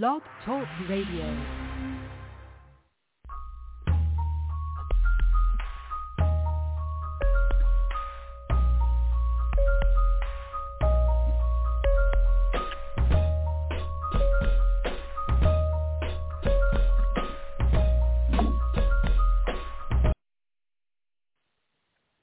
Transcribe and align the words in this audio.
Blog 0.00 0.22
Talk 0.46 0.66
Radio. 0.88 1.36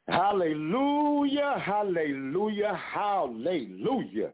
Hallelujah, 0.07 1.59
hallelujah, 1.63 2.73
hallelujah. 2.73 4.33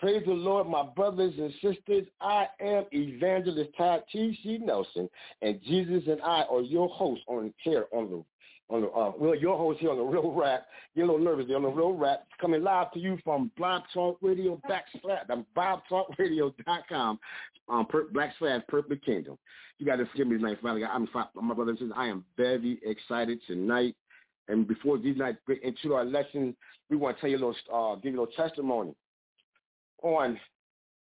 Praise 0.00 0.22
the 0.24 0.32
Lord, 0.32 0.66
my 0.66 0.82
brothers 0.82 1.34
and 1.36 1.52
sisters. 1.60 2.06
I 2.22 2.46
am 2.58 2.86
Evangelist 2.90 3.68
Todd 3.76 4.02
T.C. 4.10 4.58
Nelson, 4.62 5.10
and 5.42 5.60
Jesus 5.62 6.04
and 6.06 6.22
I 6.22 6.44
are 6.50 6.62
your 6.62 6.88
hosts 6.88 7.22
on 7.28 7.52
here 7.58 7.84
on 7.92 8.10
the 8.10 8.24
on 8.74 8.80
the 8.80 8.88
uh, 8.88 9.12
well, 9.18 9.34
your 9.34 9.58
host 9.58 9.78
here 9.80 9.90
on 9.90 9.98
the 9.98 10.02
Real 10.02 10.32
Rap. 10.32 10.66
You're 10.94 11.04
a 11.04 11.08
little 11.10 11.22
nervous 11.22 11.48
there 11.48 11.56
on 11.56 11.64
the 11.64 11.68
Real 11.68 11.92
Rap. 11.92 12.26
Coming 12.40 12.62
live 12.62 12.90
to 12.92 12.98
you 12.98 13.18
from 13.22 13.50
Blog 13.58 13.82
Talk 13.92 14.16
Radio 14.22 14.58
backslash 14.66 15.26
I'm 15.28 15.44
BobTalkRadio.com 15.54 17.20
um, 17.68 17.86
per, 17.86 18.04
backslash 18.04 18.66
Purpose 18.68 18.98
Kingdom. 19.04 19.36
You 19.78 19.84
got 19.84 19.96
to 19.96 20.06
forgive 20.06 20.28
me 20.28 20.38
tonight, 20.38 20.62
God. 20.62 20.82
I'm 20.90 21.08
my 21.34 21.52
brothers 21.52 21.76
and 21.80 21.90
sisters. 21.90 21.92
I 21.94 22.06
am 22.06 22.24
very 22.38 22.80
excited 22.86 23.38
tonight. 23.46 23.96
And 24.48 24.66
before 24.66 24.96
these 24.96 25.18
nights 25.18 25.38
get 25.46 25.62
into 25.62 25.92
our 25.92 26.06
lesson, 26.06 26.56
we 26.88 26.96
want 26.96 27.18
to 27.18 27.20
tell 27.20 27.30
you 27.30 27.36
a 27.36 27.44
little, 27.44 27.56
uh, 27.70 27.96
give 27.96 28.14
you 28.14 28.20
a 28.20 28.22
little 28.22 28.34
testimony. 28.34 28.94
On 30.02 30.38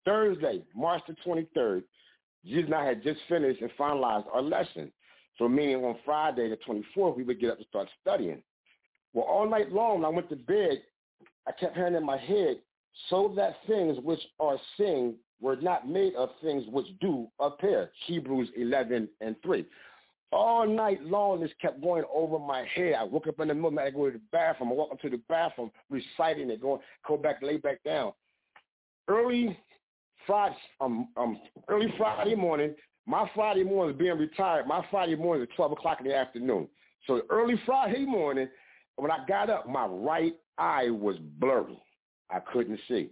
Thursday, 0.05 0.63
March 0.75 1.01
the 1.07 1.15
23rd, 1.25 1.83
Jesus 2.45 2.65
and 2.65 2.75
I 2.75 2.85
had 2.85 3.03
just 3.03 3.19
finished 3.29 3.61
and 3.61 3.71
finalized 3.79 4.25
our 4.33 4.41
lesson. 4.41 4.91
So 5.37 5.47
meaning 5.47 5.77
on 5.77 5.95
Friday 6.03 6.49
the 6.49 6.57
24th, 6.57 7.15
we 7.15 7.23
would 7.23 7.39
get 7.39 7.51
up 7.51 7.57
and 7.57 7.67
start 7.67 7.87
studying. 8.01 8.41
Well, 9.13 9.25
all 9.25 9.49
night 9.49 9.71
long, 9.71 10.03
I 10.05 10.09
went 10.09 10.29
to 10.29 10.35
bed, 10.35 10.81
I 11.47 11.51
kept 11.51 11.75
hearing 11.75 11.95
in 11.95 12.05
my 12.05 12.17
head, 12.17 12.57
so 13.09 13.33
that 13.35 13.55
things 13.67 13.97
which 14.03 14.19
are 14.39 14.57
seen 14.77 15.15
were 15.39 15.55
not 15.55 15.87
made 15.87 16.15
of 16.15 16.29
things 16.41 16.63
which 16.69 16.87
do 16.99 17.27
appear. 17.39 17.91
Hebrews 18.05 18.49
11 18.55 19.09
and 19.21 19.35
3 19.43 19.65
all 20.31 20.65
night 20.65 21.03
long 21.03 21.41
this 21.41 21.51
kept 21.61 21.81
going 21.81 22.03
over 22.13 22.39
my 22.39 22.65
head. 22.73 22.95
I 22.97 23.03
woke 23.03 23.27
up 23.27 23.39
in 23.39 23.49
the 23.49 23.53
middle 23.53 23.77
I 23.79 23.89
go 23.89 24.09
to 24.09 24.13
the 24.13 24.21
bathroom. 24.31 24.71
I 24.71 24.75
walk 24.75 24.91
up 24.91 25.01
to 25.01 25.09
the 25.09 25.21
bathroom, 25.27 25.71
reciting 25.89 26.49
it, 26.49 26.61
going, 26.61 26.79
go 27.07 27.17
back, 27.17 27.41
lay 27.41 27.57
back 27.57 27.83
down. 27.83 28.13
Early 29.11 29.57
Friday, 30.25 30.55
um, 30.79 31.09
um, 31.17 31.37
early 31.67 31.93
Friday 31.97 32.33
morning, 32.33 32.73
my 33.05 33.29
Friday 33.35 33.63
morning 33.63 33.97
being 33.97 34.17
retired. 34.17 34.67
My 34.67 34.85
Friday 34.89 35.15
morning 35.15 35.43
is 35.43 35.49
12 35.57 35.73
o'clock 35.73 35.99
in 35.99 36.07
the 36.07 36.15
afternoon. 36.15 36.69
So 37.07 37.21
early 37.29 37.55
Friday 37.65 38.05
morning, 38.05 38.47
when 38.95 39.11
I 39.11 39.25
got 39.27 39.49
up, 39.49 39.67
my 39.67 39.85
right 39.85 40.33
eye 40.57 40.89
was 40.89 41.17
blurry. 41.39 41.77
I 42.29 42.39
couldn't 42.39 42.79
see. 42.87 43.09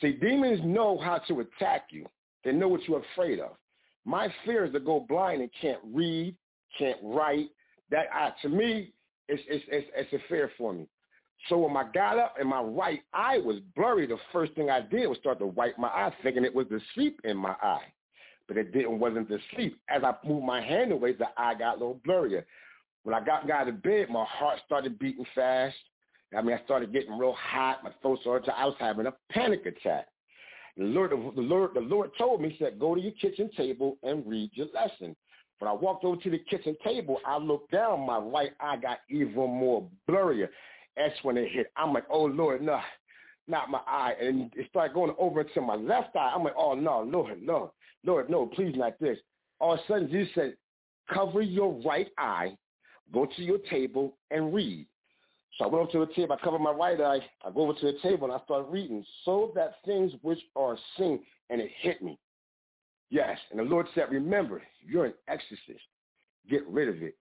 See, 0.00 0.12
demons 0.12 0.60
know 0.62 0.98
how 0.98 1.18
to 1.26 1.40
attack 1.40 1.86
you. 1.90 2.06
They 2.44 2.52
know 2.52 2.68
what 2.68 2.86
you're 2.86 3.02
afraid 3.12 3.40
of. 3.40 3.56
My 4.04 4.28
fear 4.44 4.66
is 4.66 4.72
to 4.74 4.80
go 4.80 5.04
blind 5.08 5.40
and 5.42 5.50
can't 5.60 5.80
read, 5.82 6.36
can't 6.78 6.98
write. 7.02 7.48
That 7.90 8.06
I, 8.14 8.30
to 8.42 8.48
me, 8.48 8.92
it's, 9.28 9.42
it's, 9.48 9.64
it's, 9.66 9.88
it's 9.96 10.12
a 10.12 10.28
fear 10.28 10.52
for 10.56 10.72
me. 10.72 10.86
So 11.48 11.58
when 11.58 11.76
I 11.76 11.90
got 11.92 12.18
up 12.18 12.36
and 12.38 12.48
my 12.48 12.62
right 12.62 13.02
eye 13.12 13.38
was 13.38 13.56
blurry, 13.76 14.06
the 14.06 14.16
first 14.32 14.54
thing 14.54 14.70
I 14.70 14.80
did 14.80 15.06
was 15.06 15.18
start 15.18 15.38
to 15.40 15.46
wipe 15.46 15.78
my 15.78 15.88
eye, 15.88 16.12
thinking 16.22 16.44
it 16.44 16.54
was 16.54 16.66
the 16.70 16.80
sleep 16.94 17.20
in 17.24 17.36
my 17.36 17.54
eye. 17.62 17.84
But 18.48 18.56
it 18.56 18.72
didn't 18.72 18.98
wasn't 18.98 19.28
the 19.28 19.38
sleep. 19.54 19.80
As 19.88 20.02
I 20.02 20.14
moved 20.26 20.46
my 20.46 20.60
hand 20.60 20.92
away, 20.92 21.12
the 21.12 21.26
eye 21.36 21.54
got 21.54 21.76
a 21.76 21.78
little 21.78 22.00
blurrier. 22.06 22.44
When 23.02 23.14
I 23.14 23.20
got, 23.22 23.48
out 23.50 23.68
of 23.68 23.82
bed, 23.82 24.08
my 24.10 24.24
heart 24.24 24.60
started 24.64 24.98
beating 24.98 25.26
fast. 25.34 25.76
I 26.36 26.40
mean, 26.42 26.56
I 26.58 26.64
started 26.64 26.92
getting 26.92 27.18
real 27.18 27.34
hot. 27.34 27.84
My 27.84 27.90
throat 28.00 28.18
started. 28.22 28.50
I 28.56 28.64
was 28.64 28.76
having 28.78 29.06
a 29.06 29.14
panic 29.30 29.66
attack. 29.66 30.08
The 30.76 30.84
Lord, 30.84 31.10
the 31.10 31.40
Lord, 31.40 31.70
the 31.74 31.80
Lord 31.80 32.10
told 32.18 32.40
me, 32.40 32.50
he 32.50 32.64
said, 32.64 32.78
go 32.78 32.94
to 32.94 33.00
your 33.00 33.12
kitchen 33.12 33.50
table 33.56 33.98
and 34.02 34.26
read 34.26 34.50
your 34.54 34.66
lesson. 34.74 35.14
When 35.58 35.70
I 35.70 35.74
walked 35.74 36.04
over 36.04 36.20
to 36.20 36.30
the 36.30 36.38
kitchen 36.38 36.76
table, 36.82 37.20
I 37.24 37.38
looked 37.38 37.70
down. 37.70 38.00
My 38.00 38.18
right 38.18 38.52
eye 38.60 38.76
got 38.76 38.98
even 39.08 39.34
more 39.34 39.88
blurrier. 40.08 40.48
That's 40.96 41.14
when 41.22 41.36
it 41.36 41.50
hit. 41.50 41.72
I'm 41.76 41.92
like, 41.92 42.04
oh, 42.10 42.24
Lord, 42.24 42.62
no, 42.62 42.80
not 43.48 43.70
my 43.70 43.80
eye. 43.86 44.14
And 44.20 44.52
it 44.54 44.66
started 44.70 44.94
going 44.94 45.14
over 45.18 45.44
to 45.44 45.60
my 45.60 45.74
left 45.74 46.16
eye. 46.16 46.32
I'm 46.34 46.44
like, 46.44 46.54
oh, 46.56 46.74
no, 46.74 47.00
Lord, 47.02 47.42
no, 47.42 47.72
Lord, 48.04 48.30
no, 48.30 48.46
please 48.46 48.74
not 48.76 48.98
this. 49.00 49.18
All 49.60 49.74
of 49.74 49.80
a 49.80 49.82
sudden, 49.86 50.10
Jesus 50.10 50.32
said, 50.34 50.56
cover 51.12 51.42
your 51.42 51.72
right 51.84 52.08
eye, 52.18 52.56
go 53.12 53.26
to 53.26 53.42
your 53.42 53.58
table, 53.70 54.16
and 54.30 54.54
read. 54.54 54.86
So 55.58 55.64
I 55.64 55.68
went 55.68 55.94
over 55.94 56.06
to 56.06 56.10
the 56.10 56.14
table. 56.14 56.36
I 56.38 56.44
covered 56.44 56.58
my 56.60 56.72
right 56.72 57.00
eye. 57.00 57.20
I 57.44 57.50
go 57.50 57.62
over 57.62 57.78
to 57.78 57.86
the 57.86 57.98
table, 58.02 58.24
and 58.24 58.34
I 58.34 58.44
start 58.44 58.66
reading. 58.68 59.04
So 59.24 59.52
that 59.54 59.74
things 59.84 60.12
which 60.22 60.40
are 60.56 60.76
seen, 60.98 61.20
and 61.50 61.60
it 61.60 61.70
hit 61.80 62.02
me. 62.02 62.18
Yes. 63.10 63.38
And 63.50 63.60
the 63.60 63.64
Lord 63.64 63.86
said, 63.94 64.10
remember, 64.10 64.62
you're 64.84 65.06
an 65.06 65.14
exorcist. 65.28 65.84
Get 66.50 66.66
rid 66.66 66.88
of 66.88 67.02
it. 67.02 67.16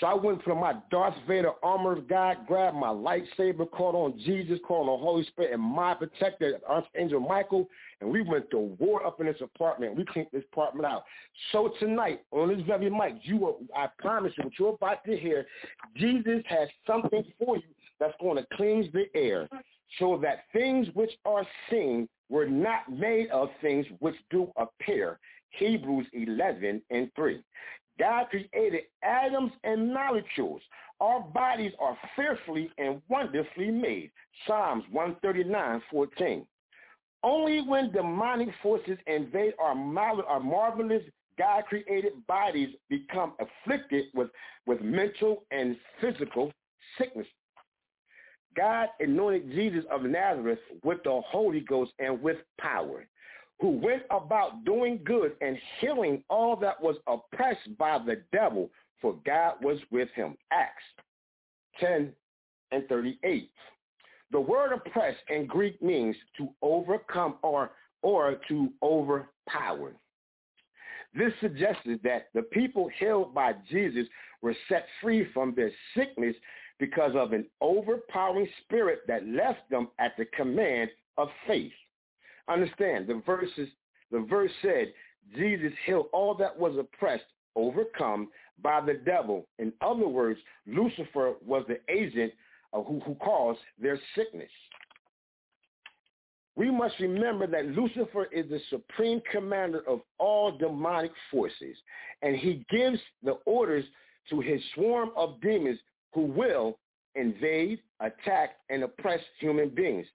So 0.00 0.06
I 0.06 0.14
went 0.14 0.42
for 0.42 0.54
my 0.54 0.74
Darth 0.90 1.14
Vader 1.28 1.52
armor 1.62 1.92
of 1.92 2.08
God, 2.08 2.46
grabbed 2.46 2.76
my 2.76 2.88
lightsaber, 2.88 3.70
called 3.70 3.94
on 3.94 4.18
Jesus, 4.24 4.58
called 4.66 4.88
on 4.88 4.98
the 4.98 5.04
Holy 5.04 5.24
Spirit, 5.26 5.52
and 5.52 5.62
my 5.62 5.92
protector, 5.94 6.58
Archangel 6.66 7.20
Michael, 7.20 7.68
and 8.00 8.10
we 8.10 8.22
went 8.22 8.50
to 8.50 8.58
war 8.58 9.06
up 9.06 9.20
in 9.20 9.26
this 9.26 9.40
apartment. 9.42 9.94
We 9.94 10.04
cleaned 10.06 10.28
this 10.32 10.44
apartment 10.50 10.86
out. 10.86 11.04
So 11.52 11.72
tonight, 11.78 12.22
on 12.30 12.48
this 12.48 12.66
very 12.66 12.88
mic, 12.88 13.16
you 13.22 13.46
are, 13.46 13.54
I 13.76 13.88
promise 13.98 14.32
you, 14.38 14.44
what 14.44 14.52
you're 14.58 14.74
about 14.74 15.04
to 15.04 15.16
hear, 15.16 15.46
Jesus 15.96 16.42
has 16.46 16.68
something 16.86 17.24
for 17.38 17.56
you 17.56 17.62
that's 18.00 18.14
going 18.20 18.38
to 18.38 18.46
cleanse 18.56 18.86
the 18.92 19.04
air 19.14 19.46
so 19.98 20.18
that 20.22 20.44
things 20.54 20.88
which 20.94 21.12
are 21.26 21.46
seen 21.70 22.08
were 22.30 22.46
not 22.46 22.90
made 22.90 23.28
of 23.28 23.50
things 23.60 23.84
which 23.98 24.16
do 24.30 24.50
appear. 24.56 25.18
Hebrews 25.50 26.06
11 26.14 26.80
and 26.90 27.10
3. 27.14 27.42
God 27.98 28.26
created 28.30 28.82
atoms 29.02 29.52
and 29.64 29.92
molecules. 29.92 30.62
Our 31.00 31.20
bodies 31.20 31.72
are 31.80 31.96
fearfully 32.16 32.70
and 32.78 33.02
wonderfully 33.08 33.70
made. 33.70 34.10
Psalms 34.46 34.84
139, 34.90 35.82
14. 35.90 36.46
Only 37.24 37.60
when 37.60 37.92
demonic 37.92 38.48
forces 38.62 38.98
invade 39.06 39.54
our, 39.60 39.76
our 40.26 40.40
marvelous 40.40 41.02
God-created 41.38 42.26
bodies 42.26 42.68
become 42.88 43.34
afflicted 43.40 44.06
with, 44.14 44.28
with 44.66 44.80
mental 44.82 45.44
and 45.50 45.76
physical 46.00 46.52
sickness 46.98 47.26
God 48.56 48.88
anointed 49.00 49.50
Jesus 49.52 49.84
of 49.90 50.02
Nazareth 50.02 50.58
with 50.82 51.02
the 51.04 51.20
Holy 51.26 51.60
Ghost 51.60 51.92
and 51.98 52.20
with 52.22 52.38
power, 52.58 53.06
who 53.60 53.70
went 53.70 54.02
about 54.10 54.64
doing 54.64 55.00
good 55.04 55.32
and 55.40 55.56
healing 55.80 56.22
all 56.28 56.56
that 56.56 56.80
was 56.80 56.96
oppressed 57.06 57.76
by 57.78 57.98
the 57.98 58.22
devil, 58.32 58.70
for 59.00 59.16
God 59.24 59.54
was 59.62 59.78
with 59.90 60.08
him. 60.14 60.36
Acts 60.50 60.82
10 61.80 62.12
and 62.72 62.88
38. 62.88 63.50
The 64.30 64.40
word 64.40 64.72
oppressed 64.72 65.22
in 65.28 65.46
Greek 65.46 65.80
means 65.82 66.16
to 66.38 66.48
overcome 66.62 67.36
or, 67.42 67.72
or 68.02 68.36
to 68.48 68.70
overpower. 68.82 69.92
This 71.14 71.32
suggested 71.40 72.00
that 72.04 72.28
the 72.34 72.42
people 72.42 72.88
healed 72.98 73.34
by 73.34 73.52
Jesus 73.70 74.06
were 74.40 74.56
set 74.68 74.86
free 75.00 75.26
from 75.34 75.54
their 75.54 75.70
sickness 75.94 76.34
because 76.78 77.12
of 77.14 77.32
an 77.32 77.46
overpowering 77.60 78.48
spirit 78.64 79.00
that 79.06 79.26
left 79.28 79.68
them 79.70 79.88
at 79.98 80.16
the 80.16 80.24
command 80.24 80.90
of 81.18 81.28
faith. 81.46 81.72
Understand, 82.48 83.06
the 83.06 83.22
verses, 83.24 83.68
the 84.10 84.20
verse 84.20 84.50
said, 84.62 84.92
Jesus 85.36 85.72
healed 85.86 86.06
all 86.12 86.34
that 86.34 86.58
was 86.58 86.76
oppressed, 86.76 87.24
overcome 87.54 88.28
by 88.62 88.80
the 88.80 88.94
devil. 88.94 89.46
In 89.58 89.72
other 89.80 90.08
words, 90.08 90.40
Lucifer 90.66 91.34
was 91.44 91.64
the 91.68 91.78
agent 91.92 92.32
who, 92.72 93.00
who 93.04 93.14
caused 93.16 93.60
their 93.80 93.98
sickness. 94.14 94.50
We 96.54 96.70
must 96.70 96.98
remember 97.00 97.46
that 97.46 97.66
Lucifer 97.66 98.26
is 98.26 98.48
the 98.50 98.60
supreme 98.68 99.22
commander 99.30 99.88
of 99.88 100.00
all 100.18 100.56
demonic 100.56 101.12
forces, 101.30 101.76
and 102.20 102.36
he 102.36 102.64
gives 102.70 102.98
the 103.22 103.38
orders 103.46 103.84
to 104.30 104.40
his 104.40 104.60
swarm 104.74 105.10
of 105.16 105.40
demons 105.40 105.78
who 106.12 106.22
will 106.22 106.78
invade, 107.14 107.80
attack, 108.00 108.56
and 108.68 108.82
oppress 108.82 109.20
human 109.38 109.70
beings. 109.70 110.06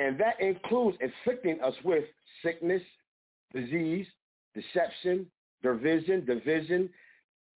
And 0.00 0.18
that 0.18 0.40
includes 0.40 0.96
inflicting 1.02 1.60
us 1.60 1.74
with 1.84 2.04
sickness, 2.42 2.80
disease, 3.52 4.06
deception, 4.54 5.26
division, 5.62 6.24
division, 6.24 6.88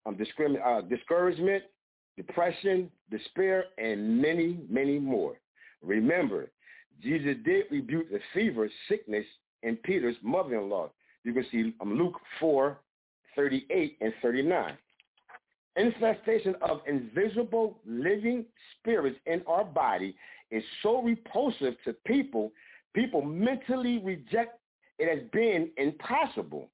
um, 0.06 0.18
uh, 0.66 0.80
discouragement, 0.80 1.62
depression, 2.16 2.90
despair, 3.12 3.66
and 3.78 4.20
many, 4.20 4.58
many 4.68 4.98
more. 4.98 5.36
Remember, 5.82 6.50
Jesus 7.00 7.36
did 7.44 7.66
rebuke 7.70 8.10
the 8.10 8.18
fever, 8.34 8.68
sickness, 8.88 9.24
in 9.62 9.76
Peter's 9.76 10.16
mother-in-law. 10.22 10.90
You 11.22 11.32
can 11.32 11.46
see 11.52 11.72
um, 11.80 11.96
Luke 11.96 12.18
4, 12.40 12.76
38 13.36 13.98
and 14.00 14.12
39. 14.20 14.76
Infestation 15.76 16.54
of 16.60 16.80
invisible 16.86 17.80
living 17.86 18.44
spirits 18.78 19.18
in 19.26 19.42
our 19.46 19.64
body 19.64 20.14
is 20.50 20.62
so 20.82 21.02
repulsive 21.02 21.74
to 21.84 21.94
people, 22.06 22.52
people 22.94 23.22
mentally 23.22 23.98
reject 24.04 24.58
it 24.98 25.08
as 25.08 25.28
being 25.32 25.70
impossible. 25.78 26.68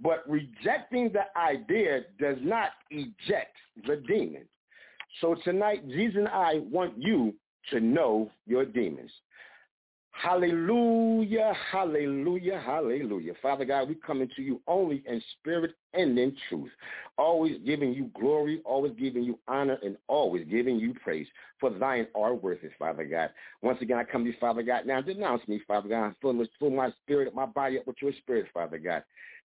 But 0.00 0.28
rejecting 0.28 1.12
the 1.12 1.24
idea 1.38 2.02
does 2.18 2.36
not 2.42 2.70
eject 2.90 3.56
the 3.86 4.02
demon. 4.06 4.44
So 5.20 5.36
tonight, 5.44 5.86
Jesus 5.88 6.16
and 6.16 6.28
I 6.28 6.60
want 6.70 6.94
you 6.96 7.34
to 7.70 7.80
know 7.80 8.30
your 8.46 8.64
demons. 8.64 9.10
Hallelujah, 10.22 11.52
hallelujah, 11.72 12.62
hallelujah. 12.64 13.32
Father 13.42 13.64
God, 13.64 13.88
we 13.88 13.96
come 13.96 14.22
into 14.22 14.40
you 14.40 14.60
only 14.68 15.02
in 15.04 15.20
spirit 15.40 15.72
and 15.94 16.16
in 16.16 16.36
truth, 16.48 16.70
always 17.18 17.58
giving 17.66 17.92
you 17.92 18.08
glory, 18.14 18.62
always 18.64 18.92
giving 18.96 19.24
you 19.24 19.36
honor, 19.48 19.78
and 19.82 19.96
always 20.06 20.46
giving 20.48 20.76
you 20.78 20.94
praise. 21.02 21.26
For 21.58 21.70
thine 21.70 22.06
are 22.14 22.34
worth 22.34 22.62
it, 22.62 22.70
Father 22.78 23.04
God. 23.04 23.30
Once 23.62 23.78
again, 23.82 23.98
I 23.98 24.04
come 24.04 24.22
to 24.22 24.30
you, 24.30 24.36
Father 24.38 24.62
God. 24.62 24.86
Now 24.86 25.00
denounce 25.00 25.42
me, 25.48 25.60
Father 25.66 25.88
God. 25.88 26.14
Fill, 26.22 26.40
fill 26.60 26.70
my 26.70 26.92
spirit, 27.02 27.34
my 27.34 27.46
body 27.46 27.80
up 27.80 27.88
with 27.88 27.96
your 28.00 28.12
spirit, 28.12 28.46
Father 28.54 28.78
God. 28.78 29.02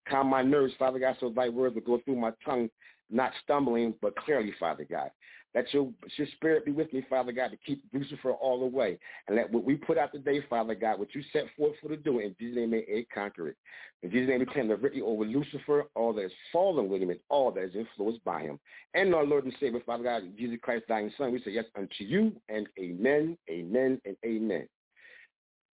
Calm 0.08 0.28
my 0.28 0.44
nerves, 0.44 0.76
Father 0.78 1.00
God, 1.00 1.18
so 1.20 1.32
thy 1.32 1.50
words 1.50 1.74
will 1.74 1.82
go 1.82 2.00
through 2.06 2.18
my 2.18 2.32
tongue, 2.46 2.70
not 3.10 3.32
stumbling, 3.44 3.96
but 4.00 4.16
clearly, 4.16 4.54
Father 4.60 4.86
God. 4.88 5.10
Let 5.58 5.74
your, 5.74 5.92
your 6.18 6.28
spirit 6.36 6.66
be 6.66 6.72
with 6.72 6.94
me, 6.94 7.04
Father 7.10 7.32
God, 7.32 7.50
to 7.50 7.58
keep 7.58 7.84
Lucifer 7.92 8.32
all 8.34 8.60
the 8.60 8.68
way. 8.68 9.00
And 9.28 9.36
let 9.36 9.52
what 9.52 9.64
we 9.64 9.74
put 9.74 9.98
out 9.98 10.12
today, 10.12 10.40
Father 10.48 10.76
God, 10.76 11.00
what 11.00 11.16
you 11.16 11.24
set 11.34 11.46
forth 11.58 11.74
for 11.82 11.90
to 11.90 11.98
do, 11.98 12.20
in 12.20 12.36
Jesus' 12.40 12.58
name 12.58 12.70
may 12.70 12.86
it 12.88 13.08
conquer 13.10 13.48
it. 13.48 13.58
In 14.04 14.12
Jesus' 14.12 14.30
name 14.30 14.40
we 14.42 14.46
claim 14.46 14.68
the 14.68 14.76
victory 14.76 15.02
over 15.02 15.26
Lucifer, 15.26 15.86
all 15.96 16.14
that 16.14 16.26
is 16.26 16.32
fallen 16.54 16.88
with 16.90 17.02
him, 17.02 17.10
and 17.10 17.20
all 17.30 17.52
that 17.54 17.64
is 17.64 17.76
influenced 17.76 18.24
by 18.24 18.44
him. 18.44 18.60
And 18.94 19.16
our 19.16 19.26
Lord 19.26 19.46
and 19.46 19.54
Savior, 19.60 19.82
Father 19.84 20.04
God, 20.04 20.22
Jesus 20.38 20.60
Christ, 20.62 20.84
dying 20.88 21.12
Son, 21.18 21.32
we 21.32 21.42
say 21.42 21.50
yes 21.50 21.66
unto 21.76 22.04
you, 22.04 22.34
and 22.50 22.68
amen, 22.80 23.36
amen, 23.50 24.00
and 24.06 24.16
amen. 24.24 24.68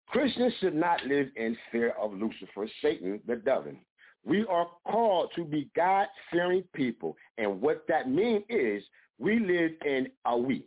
Christians 0.08 0.54
should 0.58 0.74
not 0.74 1.06
live 1.06 1.28
in 1.36 1.56
fear 1.70 1.90
of 1.90 2.12
Lucifer, 2.14 2.66
Satan, 2.82 3.20
the 3.28 3.36
devil. 3.36 3.74
We 4.24 4.44
are 4.46 4.66
called 4.84 5.30
to 5.36 5.44
be 5.44 5.70
God-fearing 5.76 6.64
people. 6.74 7.16
And 7.38 7.60
what 7.60 7.84
that 7.86 8.10
means 8.10 8.42
is 8.48 8.82
we 9.18 9.38
live 9.38 9.72
in 9.84 10.08
a 10.24 10.36
we, 10.36 10.64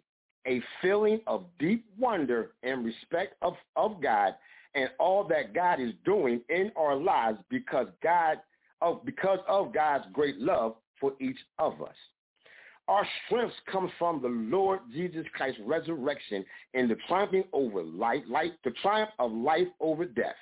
a 0.48 0.62
feeling 0.82 1.22
of 1.28 1.46
deep 1.60 1.86
wonder 1.98 2.52
and 2.64 2.86
respect 2.86 3.36
of, 3.42 3.54
of 3.76 4.02
God 4.02 4.34
and 4.76 4.90
all 5.00 5.24
that 5.26 5.54
God 5.54 5.80
is 5.80 5.94
doing 6.06 6.42
in 6.50 6.72
our 6.76 6.96
lives 6.96 7.38
because 7.50 7.88
God 8.02 8.38
of 8.82 9.06
because 9.06 9.40
of 9.48 9.74
God's 9.74 10.06
great 10.12 10.38
love 10.40 10.76
for 11.00 11.14
each 11.20 11.38
of 11.60 11.82
us. 11.82 11.96
Our 12.88 13.08
strength 13.26 13.54
comes 13.72 13.92
from 13.98 14.22
the 14.22 14.28
Lord 14.28 14.80
Jesus 14.92 15.26
Christ's 15.34 15.62
resurrection 15.64 16.44
and 16.74 16.90
the 16.90 16.98
triumphing 17.08 17.44
over 17.54 17.84
life, 17.84 18.24
life, 18.28 18.52
the 18.64 18.72
triumph 18.82 19.12
of 19.20 19.32
life 19.32 19.68
over 19.80 20.04
death, 20.04 20.36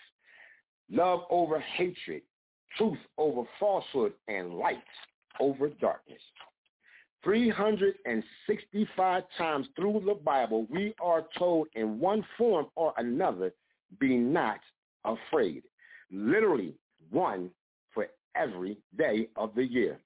love 0.89 1.21
over 1.29 1.59
hatred, 1.59 2.21
truth 2.77 2.97
over 3.17 3.43
falsehood, 3.59 4.13
and 4.27 4.53
light 4.53 4.77
over 5.39 5.69
darkness. 5.69 6.21
365 7.23 9.23
times 9.37 9.67
through 9.75 10.01
the 10.05 10.13
Bible, 10.13 10.65
we 10.69 10.93
are 11.01 11.25
told 11.37 11.67
in 11.75 11.99
one 11.99 12.25
form 12.37 12.67
or 12.75 12.93
another, 12.97 13.53
be 13.99 14.15
not 14.15 14.59
afraid. 15.03 15.63
Literally 16.11 16.73
one 17.09 17.49
for 17.93 18.07
every 18.35 18.77
day 18.97 19.27
of 19.35 19.53
the 19.55 19.63
year. 19.63 19.99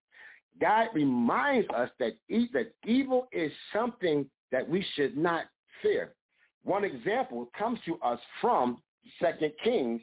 God 0.59 0.87
reminds 0.93 1.67
us 1.69 1.89
that, 1.99 2.13
e- 2.29 2.49
that 2.53 2.73
evil 2.85 3.27
is 3.31 3.51
something 3.71 4.25
that 4.51 4.67
we 4.67 4.85
should 4.95 5.17
not 5.17 5.45
fear. 5.81 6.13
One 6.63 6.83
example 6.83 7.49
comes 7.57 7.79
to 7.85 7.95
us 7.97 8.19
from 8.39 8.81
2 9.19 9.49
Kings 9.63 10.01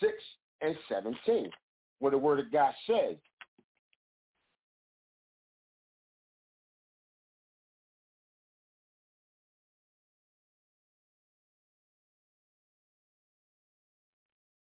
6 0.00 0.12
and 0.60 0.76
17, 0.88 1.50
where 1.98 2.12
the 2.12 2.18
word 2.18 2.38
of 2.38 2.52
God 2.52 2.72
says, 2.86 3.16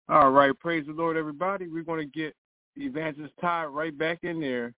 All 0.08 0.30
right, 0.30 0.56
praise 0.60 0.86
the 0.86 0.92
Lord, 0.92 1.16
everybody. 1.16 1.66
We're 1.66 1.82
going 1.82 1.98
to 1.98 2.18
get 2.18 2.32
Evangelist 2.76 3.34
Todd 3.40 3.70
right 3.74 3.96
back 3.96 4.20
in 4.22 4.40
there, 4.40 4.72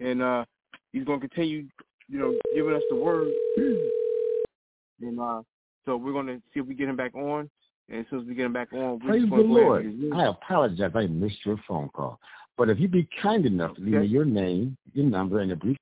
and 0.00 0.20
uh, 0.20 0.44
he's 0.92 1.04
going 1.04 1.20
to 1.20 1.28
continue, 1.28 1.66
you 2.08 2.18
know, 2.18 2.36
giving 2.52 2.74
us 2.74 2.82
the 2.90 2.96
word. 2.96 3.28
and 3.56 5.20
uh, 5.20 5.42
so 5.86 5.96
we're 5.96 6.12
going 6.12 6.26
to 6.26 6.42
see 6.52 6.58
if 6.58 6.66
we 6.66 6.74
get 6.74 6.88
him 6.88 6.96
back 6.96 7.14
on. 7.14 7.48
And 7.88 8.00
as 8.00 8.06
soon 8.10 8.22
as 8.22 8.26
we 8.26 8.34
get 8.34 8.46
him 8.46 8.52
back 8.52 8.72
on, 8.72 8.98
Praise 8.98 9.20
just 9.22 9.30
the 9.30 9.36
to 9.36 9.42
Lord. 9.42 9.94
I 10.14 10.26
apologize. 10.26 10.90
I 10.92 11.06
missed 11.06 11.46
your 11.46 11.58
phone 11.68 11.88
call. 11.90 12.18
But 12.56 12.68
if 12.68 12.80
you'd 12.80 12.90
be 12.90 13.08
kind 13.22 13.46
enough 13.46 13.76
to 13.76 13.80
leave 13.80 13.94
Okay. 13.94 14.02
me 14.02 14.08
your 14.08 14.24
name, 14.24 14.76
your 14.92 15.06
number, 15.06 15.38
and 15.38 15.52
a 15.52 15.56
brief 15.56 15.76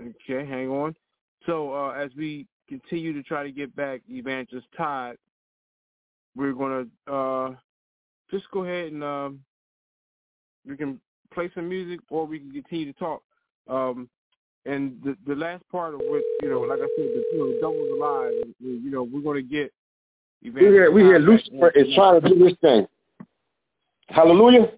Okay, 0.00 0.46
hang 0.46 0.68
on. 0.68 0.94
So 1.46 1.72
uh, 1.72 1.92
as 1.92 2.10
we 2.16 2.46
continue 2.68 3.14
to 3.14 3.22
try 3.22 3.42
to 3.42 3.50
get 3.50 3.74
back 3.74 4.02
Evangelist 4.08 4.66
Todd, 4.76 5.16
we're 6.36 6.52
going 6.52 6.90
to 7.06 7.12
uh, 7.12 7.54
just 8.30 8.50
go 8.50 8.64
ahead 8.64 8.92
and 8.92 9.04
um, 9.04 9.40
we 10.66 10.76
can 10.76 11.00
play 11.32 11.50
some 11.54 11.68
music 11.68 12.00
or 12.10 12.26
we 12.26 12.38
can 12.38 12.50
continue 12.50 12.92
to 12.92 12.98
talk. 12.98 13.22
Um, 13.68 14.08
and 14.64 15.00
the 15.04 15.16
the 15.26 15.34
last 15.34 15.62
part 15.70 15.94
of 15.94 16.00
what 16.00 16.22
you 16.42 16.48
know, 16.48 16.60
like 16.60 16.78
I 16.78 16.88
said, 16.96 17.08
the, 17.08 17.24
you 17.32 17.38
know, 17.38 17.46
the 17.48 17.54
devil's 17.54 17.90
alive. 17.98 18.32
And, 18.42 18.84
you 18.84 18.90
know, 18.90 19.02
we're 19.02 19.20
going 19.20 19.36
to 19.36 19.42
get. 19.42 19.72
We 20.42 20.60
hear, 20.60 20.90
we 20.90 21.02
hear 21.02 21.18
Lucifer 21.18 21.70
is 21.70 21.94
trying 21.94 22.20
to 22.20 22.28
do 22.28 22.36
this 22.36 22.54
thing. 22.60 22.86
Hallelujah. 24.08 24.72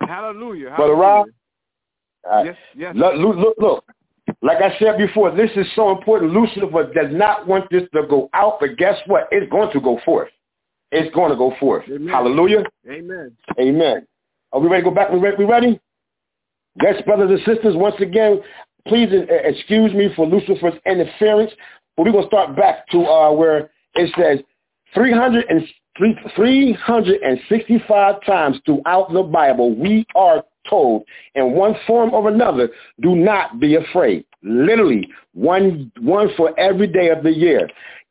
Hallelujah. 0.00 0.72
Brother 0.76 0.94
Rob? 0.94 1.26
hallelujah. 1.26 1.32
Right. 2.26 2.46
Yes, 2.46 2.56
yes. 2.76 2.94
Look, 2.96 3.36
look, 3.36 3.56
look. 3.58 3.84
Like 4.44 4.58
I 4.58 4.78
said 4.78 4.98
before, 4.98 5.34
this 5.34 5.50
is 5.56 5.66
so 5.74 5.90
important. 5.90 6.34
Lucifer 6.34 6.92
does 6.92 7.10
not 7.10 7.46
want 7.46 7.64
this 7.70 7.84
to 7.94 8.06
go 8.06 8.28
out, 8.34 8.58
but 8.60 8.76
guess 8.76 8.96
what? 9.06 9.26
It's 9.32 9.50
going 9.50 9.72
to 9.72 9.80
go 9.80 9.98
forth. 10.04 10.28
It's 10.92 11.12
going 11.14 11.30
to 11.30 11.36
go 11.36 11.54
forth. 11.58 11.84
Amen. 11.88 12.08
Hallelujah. 12.08 12.62
Amen. 12.86 13.34
Amen. 13.58 14.06
Are 14.52 14.60
we 14.60 14.68
ready 14.68 14.82
to 14.84 14.90
go 14.90 14.94
back? 14.94 15.10
We 15.10 15.18
ready? 15.18 15.36
We 15.38 15.46
ready? 15.46 15.80
Yes, 16.82 17.00
brothers 17.06 17.30
and 17.30 17.40
sisters, 17.56 17.74
once 17.74 17.94
again, 18.00 18.42
please 18.86 19.08
uh, 19.10 19.24
excuse 19.30 19.94
me 19.94 20.10
for 20.14 20.26
Lucifer's 20.26 20.74
interference, 20.84 21.52
but 21.96 22.04
we're 22.04 22.12
going 22.12 22.24
to 22.24 22.28
start 22.28 22.54
back 22.54 22.86
to 22.88 22.98
uh, 23.06 23.32
where 23.32 23.70
it 23.94 24.12
says 24.14 24.40
300 24.92 25.46
and, 25.48 25.66
365 26.36 28.14
times 28.26 28.58
throughout 28.66 29.10
the 29.10 29.22
Bible, 29.22 29.74
we 29.74 30.04
are 30.14 30.44
told 30.68 31.04
in 31.34 31.52
one 31.52 31.74
form 31.86 32.12
or 32.12 32.28
another, 32.28 32.68
do 33.00 33.14
not 33.14 33.58
be 33.60 33.76
afraid. 33.76 34.26
Literally, 34.44 35.08
one, 35.32 35.90
one 36.00 36.28
for 36.36 36.58
every 36.60 36.86
day 36.86 37.08
of 37.08 37.22
the 37.24 37.32
year. 37.32 37.68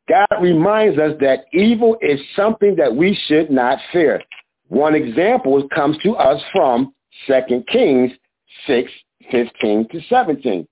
God 0.08 0.26
reminds 0.42 0.98
us 0.98 1.12
that 1.20 1.46
evil 1.52 1.96
is 2.02 2.20
something 2.36 2.76
that 2.76 2.94
we 2.94 3.18
should 3.26 3.50
not 3.50 3.78
fear. 3.92 4.20
One 4.68 4.94
example 4.94 5.66
comes 5.74 5.96
to 5.98 6.12
us 6.16 6.42
from 6.52 6.92
2 7.26 7.64
Kings 7.70 8.10
6, 8.66 8.90
15 9.30 9.88
to 9.92 10.00
17. 10.08 10.68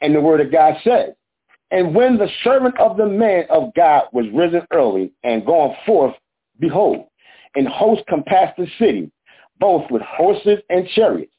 And 0.00 0.14
the 0.14 0.20
word 0.20 0.40
of 0.40 0.50
God 0.50 0.74
said, 0.82 1.14
And 1.70 1.94
when 1.94 2.16
the 2.16 2.28
servant 2.42 2.78
of 2.80 2.96
the 2.96 3.06
man 3.06 3.44
of 3.50 3.72
God 3.74 4.04
was 4.12 4.26
risen 4.34 4.66
early 4.72 5.12
and 5.22 5.46
gone 5.46 5.76
forth, 5.86 6.14
behold, 6.58 7.06
an 7.54 7.66
host 7.66 8.02
compassed 8.08 8.56
the 8.56 8.66
city, 8.78 9.12
both 9.60 9.88
with 9.90 10.02
horses 10.02 10.58
and 10.70 10.88
chariots. 10.88 11.32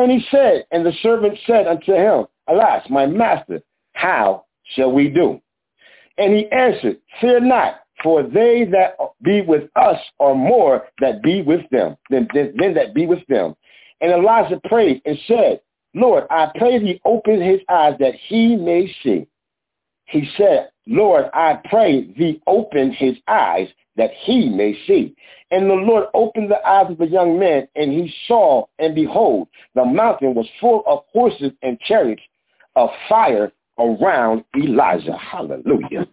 And 0.00 0.10
he 0.10 0.24
said, 0.30 0.64
and 0.70 0.84
the 0.84 0.94
servant 1.02 1.38
said 1.46 1.66
unto 1.66 1.92
him, 1.92 2.24
Alas, 2.48 2.88
my 2.88 3.04
master, 3.04 3.60
how 3.92 4.46
shall 4.74 4.90
we 4.90 5.10
do? 5.10 5.38
And 6.16 6.34
he 6.34 6.50
answered, 6.50 6.96
Fear 7.20 7.40
not, 7.40 7.82
for 8.02 8.22
they 8.22 8.64
that 8.72 8.96
be 9.22 9.42
with 9.42 9.64
us 9.76 9.98
are 10.18 10.34
more 10.34 10.86
that 11.00 11.22
be 11.22 11.42
with 11.42 11.68
them 11.70 11.98
than, 12.08 12.26
than, 12.32 12.54
than 12.56 12.72
that 12.74 12.94
be 12.94 13.04
with 13.04 13.26
them. 13.28 13.54
And 14.00 14.10
Elijah 14.10 14.58
prayed 14.64 15.02
and 15.04 15.18
said, 15.28 15.60
Lord, 15.94 16.24
I 16.30 16.50
pray 16.56 16.78
thee 16.78 17.02
open 17.04 17.42
his 17.42 17.60
eyes 17.68 17.96
that 18.00 18.14
he 18.14 18.56
may 18.56 18.90
see. 19.02 19.26
He 20.06 20.26
said, 20.38 20.70
Lord, 20.86 21.26
I 21.34 21.60
pray 21.68 22.10
thee 22.16 22.40
open 22.46 22.92
his 22.92 23.16
eyes 23.28 23.68
that 24.00 24.12
he 24.22 24.48
may 24.48 24.74
see. 24.86 25.14
And 25.50 25.68
the 25.68 25.74
Lord 25.74 26.06
opened 26.14 26.50
the 26.50 26.66
eyes 26.66 26.90
of 26.90 26.96
the 26.96 27.06
young 27.06 27.38
man, 27.38 27.68
and 27.76 27.92
he 27.92 28.10
saw, 28.26 28.64
and 28.78 28.94
behold, 28.94 29.48
the 29.74 29.84
mountain 29.84 30.34
was 30.34 30.46
full 30.58 30.82
of 30.86 31.00
horses 31.12 31.52
and 31.60 31.78
chariots 31.80 32.22
of 32.76 32.88
fire 33.10 33.52
around 33.78 34.44
Elijah. 34.56 35.18
Hallelujah. 35.18 36.08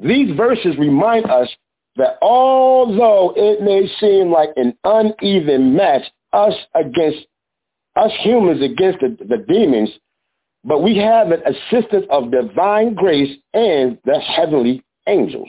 These 0.00 0.36
verses 0.36 0.76
remind 0.78 1.30
us 1.30 1.48
that 1.96 2.18
although 2.20 3.32
it 3.36 3.62
may 3.62 3.88
seem 3.98 4.30
like 4.30 4.50
an 4.56 4.76
uneven 4.84 5.74
match, 5.74 6.02
us 6.34 6.54
against 6.74 7.26
us 7.96 8.10
humans 8.20 8.62
against 8.62 9.00
the, 9.00 9.16
the 9.24 9.44
demons, 9.48 9.88
but 10.62 10.82
we 10.82 10.98
have 10.98 11.30
an 11.30 11.40
assistance 11.46 12.04
of 12.10 12.30
divine 12.30 12.92
grace 12.92 13.38
and 13.54 13.98
the 14.04 14.18
heavenly 14.18 14.84
angels. 15.06 15.48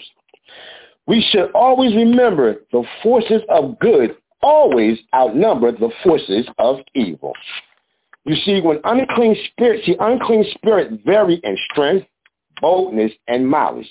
We 1.06 1.26
should 1.32 1.52
always 1.54 1.96
remember 1.96 2.56
the 2.72 2.84
forces 3.02 3.42
of 3.50 3.78
good 3.80 4.16
always 4.44 5.00
outnumber 5.16 5.72
the 5.72 5.90
forces 6.04 6.46
of 6.60 6.80
evil. 6.94 7.34
You 8.26 8.36
see, 8.36 8.62
when 8.62 8.80
unclean 8.84 9.36
spirits, 9.52 9.86
see, 9.86 9.96
unclean 10.00 10.46
spirits 10.54 10.94
vary 11.06 11.40
in 11.44 11.58
strength, 11.72 12.08
boldness, 12.62 13.12
and 13.28 13.50
malice. 13.50 13.88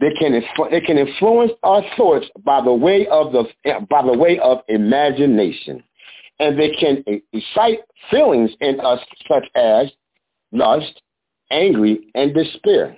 They 0.00 0.12
can 0.18 0.40
they 0.70 0.80
can 0.80 0.98
influence 0.98 1.52
our 1.62 1.82
thoughts 1.96 2.26
by 2.44 2.60
the 2.62 2.72
way 2.72 3.06
of 3.06 3.32
the 3.32 3.44
by 3.88 4.02
the 4.02 4.16
way 4.16 4.38
of 4.40 4.58
imagination, 4.68 5.82
and 6.40 6.58
they 6.58 6.70
can 6.70 7.04
excite 7.32 7.80
feelings 8.10 8.50
in 8.60 8.80
us 8.80 9.00
such 9.28 9.44
as 9.54 9.90
lust, 10.52 11.00
angry, 11.50 12.08
and 12.14 12.34
despair. 12.34 12.96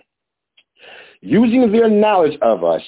Using 1.21 1.71
their 1.71 1.89
knowledge 1.89 2.39
of 2.41 2.65
us, 2.65 2.83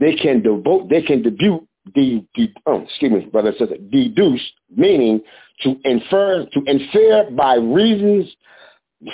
they 0.00 0.14
can 0.16 0.42
devote 0.42 0.88
they 0.88 1.02
can 1.02 1.22
debut 1.22 1.66
de, 1.94 2.26
de 2.34 2.52
oh, 2.66 2.82
excuse 2.82 3.12
me, 3.12 3.26
brother 3.26 3.52
says 3.58 3.68
deduce, 3.90 4.42
meaning 4.74 5.20
to 5.62 5.76
infer 5.84 6.46
to 6.46 6.62
infer 6.66 7.30
by 7.30 7.54
reasons 7.54 8.26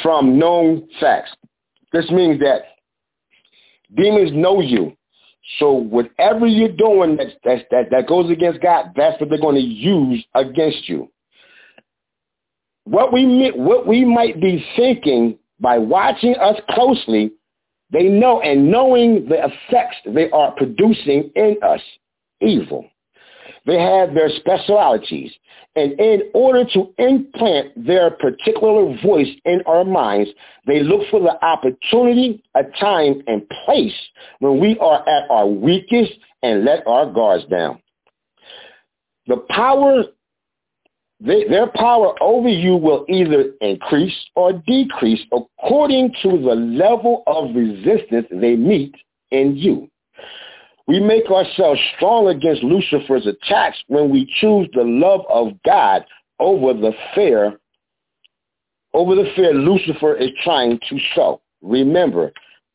from 0.02 0.38
known 0.38 0.88
facts. 1.00 1.30
This 1.92 2.10
means 2.10 2.40
that 2.40 2.62
demons 3.94 4.30
know 4.32 4.60
you. 4.60 4.96
So 5.58 5.72
whatever 5.72 6.46
you're 6.46 6.76
doing 6.76 7.16
that, 7.16 7.28
that, 7.44 7.66
that, 7.70 7.90
that 7.90 8.08
goes 8.08 8.30
against 8.30 8.60
God, 8.60 8.86
that's 8.96 9.20
what 9.20 9.30
they're 9.30 9.40
going 9.40 9.54
to 9.54 9.60
use 9.60 10.24
against 10.34 10.88
you. 10.88 11.08
What 12.84 13.12
we, 13.12 13.52
what 13.54 13.86
we 13.86 14.04
might 14.04 14.40
be 14.40 14.64
thinking 14.76 15.38
by 15.60 15.78
watching 15.78 16.34
us 16.36 16.56
closely, 16.70 17.32
they 17.90 18.04
know 18.04 18.40
and 18.40 18.70
knowing 18.70 19.28
the 19.28 19.38
effects 19.44 19.96
they 20.06 20.30
are 20.30 20.52
producing 20.52 21.30
in 21.34 21.56
us, 21.62 21.80
evil. 22.40 22.86
They 23.66 23.80
have 23.80 24.14
their 24.14 24.28
specialities. 24.28 25.32
And 25.74 25.98
in 26.00 26.30
order 26.32 26.64
to 26.72 26.94
implant 26.98 27.86
their 27.86 28.10
particular 28.10 28.96
voice 29.02 29.28
in 29.44 29.60
our 29.66 29.84
minds, 29.84 30.30
they 30.66 30.82
look 30.82 31.02
for 31.10 31.20
the 31.20 31.44
opportunity, 31.44 32.42
a 32.54 32.62
time, 32.80 33.22
and 33.26 33.42
place 33.64 33.94
when 34.38 34.58
we 34.60 34.78
are 34.78 35.06
at 35.08 35.30
our 35.30 35.46
weakest 35.46 36.12
and 36.42 36.64
let 36.64 36.86
our 36.86 37.12
guards 37.12 37.44
down. 37.46 37.80
The 39.26 39.38
power, 39.50 40.04
they, 41.20 41.44
their 41.44 41.68
power 41.68 42.14
over 42.22 42.48
you 42.48 42.76
will 42.76 43.06
either 43.08 43.52
increase 43.60 44.14
or 44.34 44.52
decrease 44.66 45.20
according 45.32 46.12
to 46.22 46.30
the 46.30 46.54
level 46.54 47.22
of 47.26 47.54
resistance 47.54 48.26
they 48.30 48.54
meet 48.54 48.94
in 49.30 49.56
you. 49.56 49.88
We 50.86 51.00
make 51.00 51.28
ourselves 51.30 51.80
strong 51.96 52.28
against 52.28 52.62
Lucifer's 52.62 53.26
attacks 53.26 53.78
when 53.88 54.10
we 54.10 54.30
choose 54.40 54.68
the 54.72 54.84
love 54.84 55.22
of 55.28 55.60
God 55.64 56.04
over 56.38 56.74
the 56.74 56.92
fear, 57.14 57.58
over 58.92 59.14
the 59.14 59.30
fear 59.34 59.52
Lucifer 59.52 60.16
is 60.16 60.30
trying 60.44 60.78
to 60.88 60.98
sow. 61.14 61.40
Remember, 61.62 62.30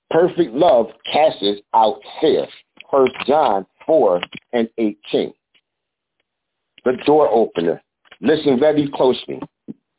perfect 0.09 0.53
love 0.53 0.87
casts 1.11 1.61
out 1.73 1.99
fear. 2.19 2.47
First 2.89 3.13
John 3.25 3.65
4 3.85 4.21
and 4.51 4.67
18. 4.77 5.31
The 6.83 6.97
door 7.05 7.29
opener. 7.29 7.81
Listen 8.21 8.59
very 8.59 8.89
closely. 8.93 9.41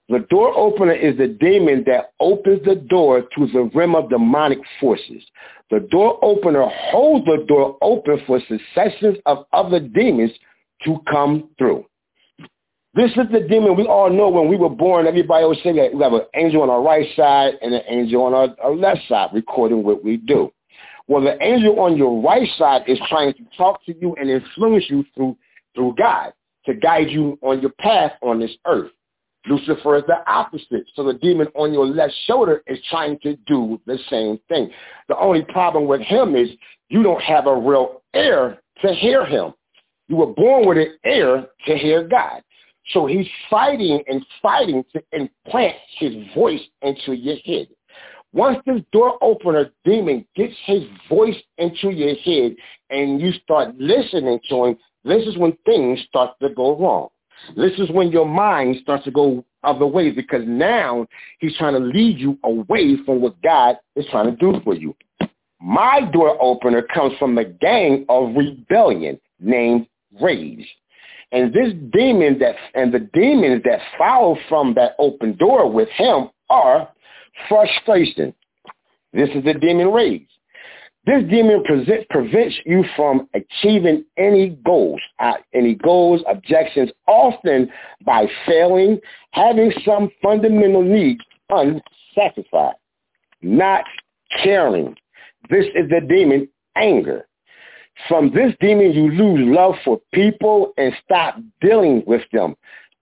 The 0.08 0.20
door 0.30 0.56
opener 0.56 0.92
is 0.92 1.16
the 1.16 1.28
demon 1.28 1.84
that 1.86 2.12
opens 2.20 2.64
the 2.64 2.76
door 2.76 3.22
to 3.22 3.46
the 3.46 3.70
realm 3.74 3.94
of 3.96 4.10
demonic 4.10 4.58
forces. 4.80 5.22
The 5.70 5.80
door 5.80 6.18
opener 6.22 6.66
holds 6.68 7.24
the 7.24 7.44
door 7.48 7.78
open 7.80 8.20
for 8.26 8.40
successions 8.40 9.18
of 9.26 9.46
other 9.52 9.80
demons 9.80 10.32
to 10.84 10.98
come 11.10 11.48
through. 11.58 11.86
This 12.94 13.10
is 13.12 13.26
the 13.32 13.40
demon 13.48 13.74
we 13.74 13.86
all 13.86 14.10
know 14.10 14.28
when 14.28 14.48
we 14.48 14.56
were 14.56 14.68
born. 14.68 15.06
Everybody 15.06 15.44
always 15.44 15.62
say 15.62 15.72
that 15.72 15.94
we 15.94 16.02
have 16.02 16.12
an 16.12 16.26
angel 16.34 16.62
on 16.62 16.68
our 16.68 16.82
right 16.82 17.08
side 17.16 17.54
and 17.62 17.72
an 17.72 17.82
angel 17.88 18.22
on 18.24 18.34
our, 18.34 18.54
our 18.62 18.76
left 18.76 19.00
side 19.08 19.30
recording 19.32 19.82
what 19.82 20.04
we 20.04 20.18
do. 20.18 20.52
Well, 21.08 21.22
the 21.22 21.42
angel 21.42 21.80
on 21.80 21.96
your 21.96 22.20
right 22.22 22.48
side 22.58 22.82
is 22.86 22.98
trying 23.08 23.32
to 23.32 23.44
talk 23.56 23.82
to 23.86 23.98
you 23.98 24.14
and 24.20 24.28
influence 24.28 24.84
you 24.90 25.04
through 25.14 25.36
through 25.74 25.94
God 25.96 26.34
to 26.66 26.74
guide 26.74 27.10
you 27.10 27.38
on 27.42 27.60
your 27.60 27.72
path 27.78 28.12
on 28.22 28.40
this 28.40 28.52
earth. 28.66 28.90
Lucifer 29.46 29.96
is 29.96 30.04
the 30.06 30.18
opposite. 30.30 30.84
So 30.94 31.04
the 31.04 31.14
demon 31.14 31.48
on 31.54 31.72
your 31.72 31.86
left 31.86 32.14
shoulder 32.26 32.62
is 32.66 32.78
trying 32.88 33.18
to 33.20 33.36
do 33.46 33.80
the 33.86 33.98
same 34.08 34.38
thing. 34.48 34.70
The 35.08 35.18
only 35.18 35.42
problem 35.42 35.86
with 35.86 36.00
him 36.00 36.36
is 36.36 36.48
you 36.88 37.02
don't 37.02 37.22
have 37.22 37.46
a 37.46 37.56
real 37.56 38.02
ear 38.14 38.58
to 38.82 38.94
hear 38.94 39.24
him. 39.24 39.52
You 40.08 40.16
were 40.16 40.26
born 40.26 40.66
with 40.66 40.78
an 40.78 40.96
ear 41.04 41.46
to 41.66 41.76
hear 41.76 42.06
God. 42.06 42.42
So 42.90 43.06
he's 43.06 43.26
fighting 43.48 44.02
and 44.06 44.24
fighting 44.40 44.84
to 44.92 45.02
implant 45.12 45.76
his 45.98 46.14
voice 46.34 46.60
into 46.82 47.12
your 47.12 47.36
head. 47.44 47.68
Once 48.32 48.58
this 48.66 48.80
door 48.92 49.18
opener 49.22 49.70
demon 49.84 50.26
gets 50.34 50.54
his 50.64 50.82
voice 51.08 51.36
into 51.58 51.90
your 51.90 52.14
head 52.16 52.56
and 52.90 53.20
you 53.20 53.30
start 53.44 53.74
listening 53.78 54.40
to 54.48 54.64
him, 54.64 54.78
this 55.04 55.26
is 55.26 55.36
when 55.36 55.56
things 55.64 56.00
start 56.08 56.38
to 56.40 56.48
go 56.50 56.76
wrong. 56.76 57.08
This 57.56 57.72
is 57.78 57.90
when 57.90 58.12
your 58.12 58.26
mind 58.26 58.76
starts 58.82 59.04
to 59.04 59.10
go 59.10 59.44
other 59.64 59.86
ways 59.86 60.14
because 60.14 60.42
now 60.46 61.06
he's 61.40 61.56
trying 61.56 61.74
to 61.74 61.80
lead 61.80 62.18
you 62.18 62.38
away 62.44 62.96
from 63.04 63.20
what 63.20 63.40
God 63.42 63.76
is 63.96 64.06
trying 64.10 64.30
to 64.30 64.36
do 64.36 64.60
for 64.62 64.74
you. 64.74 64.94
My 65.60 66.00
door 66.12 66.36
opener 66.40 66.82
comes 66.82 67.14
from 67.18 67.34
the 67.34 67.44
gang 67.44 68.04
of 68.08 68.34
rebellion 68.34 69.20
named 69.40 69.86
Rage. 70.20 70.68
And 71.30 71.52
this 71.52 71.72
demon 71.92 72.38
that 72.40 72.56
and 72.74 72.92
the 72.92 73.08
demons 73.14 73.62
that 73.64 73.80
follow 73.96 74.36
from 74.48 74.74
that 74.74 74.94
open 74.98 75.36
door 75.38 75.70
with 75.70 75.88
him 75.90 76.28
are 76.50 76.88
frustration. 77.48 78.34
This 79.12 79.30
is 79.34 79.42
the 79.44 79.54
demon 79.54 79.90
rage. 79.92 80.28
This 81.04 81.24
demon 81.28 81.64
present, 81.64 82.08
prevents 82.10 82.54
you 82.64 82.84
from 82.94 83.28
achieving 83.34 84.04
any 84.16 84.50
goals, 84.64 85.00
uh, 85.18 85.34
any 85.52 85.74
goals, 85.74 86.22
objections, 86.28 86.90
often 87.08 87.68
by 88.04 88.26
failing, 88.46 89.00
having 89.32 89.72
some 89.84 90.10
fundamental 90.22 90.82
need 90.82 91.18
unsatisfied, 91.48 92.76
not 93.42 93.84
caring. 94.44 94.94
This 95.50 95.66
is 95.74 95.88
the 95.90 96.00
demon 96.08 96.48
anger. 96.76 97.26
From 98.08 98.32
this 98.32 98.54
demon, 98.60 98.92
you 98.92 99.10
lose 99.10 99.40
love 99.44 99.74
for 99.84 100.00
people 100.14 100.72
and 100.76 100.94
stop 101.04 101.36
dealing 101.60 102.04
with 102.06 102.22
them. 102.32 102.54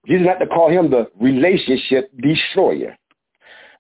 Jesus 0.06 0.26
had 0.26 0.38
to 0.38 0.46
call 0.46 0.70
him 0.70 0.90
the 0.90 1.10
relationship 1.20 2.10
destroyer. 2.20 2.96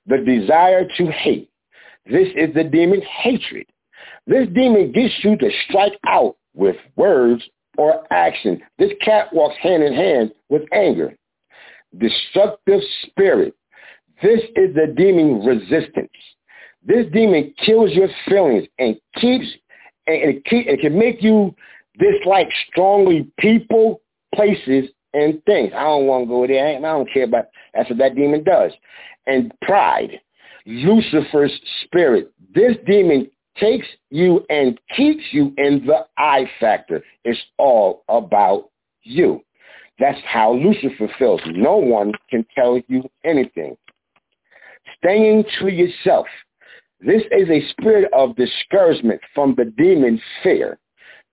The 0.06 0.18
desire 0.18 0.86
to 0.98 1.06
hate. 1.06 1.50
This 2.06 2.28
is 2.36 2.54
the 2.54 2.64
demon 2.64 3.00
hatred. 3.02 3.66
This 4.26 4.48
demon 4.54 4.92
gets 4.92 5.14
you 5.22 5.36
to 5.36 5.50
strike 5.68 5.98
out 6.06 6.36
with 6.54 6.76
words 6.96 7.42
or 7.78 8.04
action. 8.12 8.60
This 8.78 8.92
cat 9.00 9.32
walks 9.32 9.56
hand 9.62 9.82
in 9.82 9.94
hand 9.94 10.32
with 10.48 10.62
anger. 10.72 11.16
Destructive 11.98 12.80
spirit. 13.06 13.54
This 14.22 14.40
is 14.56 14.74
the 14.74 14.92
demon 14.96 15.44
resistance. 15.44 16.10
This 16.84 17.06
demon 17.12 17.54
kills 17.64 17.90
your 17.92 18.08
feelings 18.26 18.66
and 18.78 18.96
keeps 19.16 19.46
and 20.06 20.36
it, 20.36 20.44
keep, 20.44 20.66
it 20.66 20.80
can 20.80 20.98
make 20.98 21.22
you 21.22 21.54
dislike 21.98 22.48
strongly 22.70 23.30
people, 23.38 24.00
places, 24.34 24.90
and 25.12 25.42
things. 25.44 25.72
I 25.74 25.82
don't 25.82 26.06
want 26.06 26.24
to 26.24 26.28
go 26.28 26.46
there. 26.46 26.76
I 26.76 26.80
don't 26.80 27.12
care 27.12 27.24
about 27.24 27.46
that's 27.74 27.90
what 27.90 27.98
that 27.98 28.14
demon 28.14 28.44
does. 28.44 28.72
And 29.26 29.52
pride, 29.62 30.20
Lucifer's 30.66 31.52
spirit. 31.84 32.32
This 32.54 32.76
demon 32.86 33.30
takes 33.60 33.86
you 34.10 34.44
and 34.48 34.78
keeps 34.96 35.22
you 35.30 35.52
in 35.58 35.84
the 35.86 36.06
I 36.18 36.50
factor. 36.58 37.02
It's 37.24 37.40
all 37.58 38.04
about 38.08 38.70
you. 39.02 39.42
That's 39.98 40.18
how 40.24 40.54
Lucifer 40.54 41.08
feels. 41.18 41.40
No 41.46 41.76
one 41.76 42.12
can 42.30 42.46
tell 42.54 42.80
you 42.88 43.04
anything. 43.24 43.76
Staying 44.98 45.44
to 45.58 45.68
yourself. 45.68 46.26
This 47.00 47.22
is 47.30 47.48
a 47.48 47.68
spirit 47.70 48.10
of 48.12 48.36
discouragement 48.36 49.20
from 49.34 49.54
the 49.56 49.66
demon 49.76 50.20
fear. 50.42 50.78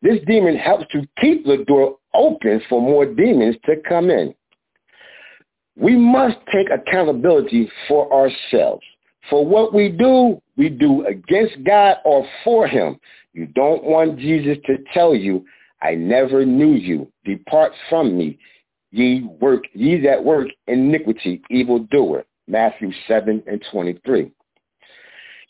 This 0.01 0.19
demon 0.27 0.55
helps 0.55 0.85
to 0.91 1.07
keep 1.19 1.45
the 1.45 1.63
door 1.67 1.97
open 2.13 2.61
for 2.69 2.81
more 2.81 3.05
demons 3.05 3.55
to 3.65 3.75
come 3.87 4.09
in. 4.09 4.33
We 5.75 5.95
must 5.95 6.37
take 6.51 6.67
accountability 6.69 7.69
for 7.87 8.11
ourselves. 8.13 8.83
For 9.29 9.45
what 9.45 9.73
we 9.73 9.89
do, 9.89 10.41
we 10.55 10.69
do 10.69 11.05
against 11.05 11.63
God 11.63 11.97
or 12.05 12.27
for 12.43 12.67
him. 12.67 12.99
You 13.33 13.47
don't 13.47 13.83
want 13.83 14.19
Jesus 14.19 14.57
to 14.65 14.77
tell 14.93 15.13
you, 15.13 15.45
I 15.81 15.95
never 15.95 16.45
knew 16.45 16.73
you. 16.73 17.11
Depart 17.25 17.73
from 17.89 18.17
me, 18.17 18.39
ye 18.91 19.23
work, 19.39 19.63
ye 19.73 19.99
that 20.01 20.23
work 20.23 20.47
iniquity, 20.67 21.41
evildoer. 21.49 22.25
Matthew 22.47 22.91
7 23.07 23.43
and 23.45 23.63
23. 23.71 24.31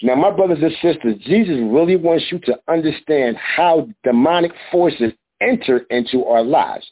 Now, 0.02 0.16
my 0.16 0.32
brothers 0.32 0.60
and 0.62 0.72
sisters, 0.82 1.16
Jesus 1.26 1.56
really 1.58 1.96
wants 1.96 2.26
you 2.32 2.40
to 2.40 2.60
understand 2.68 3.38
how 3.38 3.88
demonic 4.04 4.52
forces 4.72 5.12
enter 5.42 5.80
into 5.90 6.26
our 6.26 6.44
lives. 6.44 6.86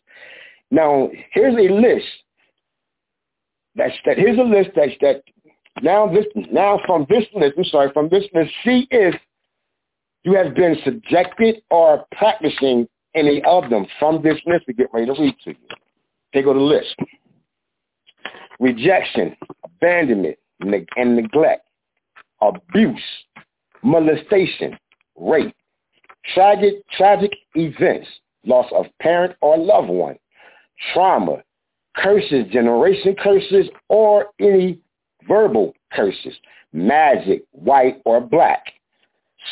Now, 0.71 1.09
here's 1.31 1.55
a 1.55 1.73
list. 1.73 2.05
That's 3.75 3.93
that. 4.05 4.17
Here's 4.17 4.39
a 4.39 4.41
list 4.41 4.69
that's 4.75 4.93
that. 5.01 5.23
Now 5.81 6.07
this 6.07 6.25
now 6.51 6.79
from 6.85 7.05
this 7.09 7.25
list. 7.33 7.53
I'm 7.57 7.63
sorry. 7.65 7.91
From 7.93 8.09
this 8.09 8.23
list, 8.33 8.51
see 8.63 8.87
if 8.91 9.15
you 10.23 10.35
have 10.35 10.55
been 10.55 10.77
subjected 10.83 11.61
or 11.69 12.05
practicing 12.17 12.87
any 13.13 13.41
of 13.45 13.69
them 13.69 13.85
from 13.99 14.21
this 14.23 14.39
list. 14.45 14.65
We 14.67 14.73
get 14.73 14.87
ready 14.93 15.05
to 15.07 15.21
read 15.21 15.35
to 15.43 15.49
you. 15.51 15.55
Take 16.33 16.45
a 16.45 16.53
the 16.53 16.59
list. 16.59 16.95
Rejection, 18.59 19.35
abandonment, 19.63 20.37
and 20.61 21.15
neglect, 21.15 21.65
abuse, 22.41 23.01
molestation, 23.83 24.77
rape, 25.17 25.53
tragic 26.33 26.75
tragic 26.97 27.31
events, 27.55 28.07
loss 28.45 28.65
of 28.73 28.85
parent 29.01 29.35
or 29.41 29.57
loved 29.57 29.89
one, 29.89 30.17
trauma, 30.93 31.43
curses, 31.97 32.45
generation 32.51 33.15
curses, 33.21 33.67
or 33.89 34.27
any 34.39 34.79
verbal 35.27 35.73
curses, 35.93 36.35
magic, 36.73 37.43
white 37.51 38.01
or 38.05 38.21
black, 38.21 38.65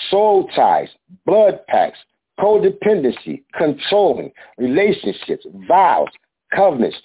soul 0.09 0.47
ties, 0.55 0.89
blood 1.25 1.59
pacts, 1.67 1.99
codependency, 2.39 3.43
controlling, 3.57 4.31
relationships, 4.57 5.45
vows, 5.67 6.09
covenants. 6.53 6.97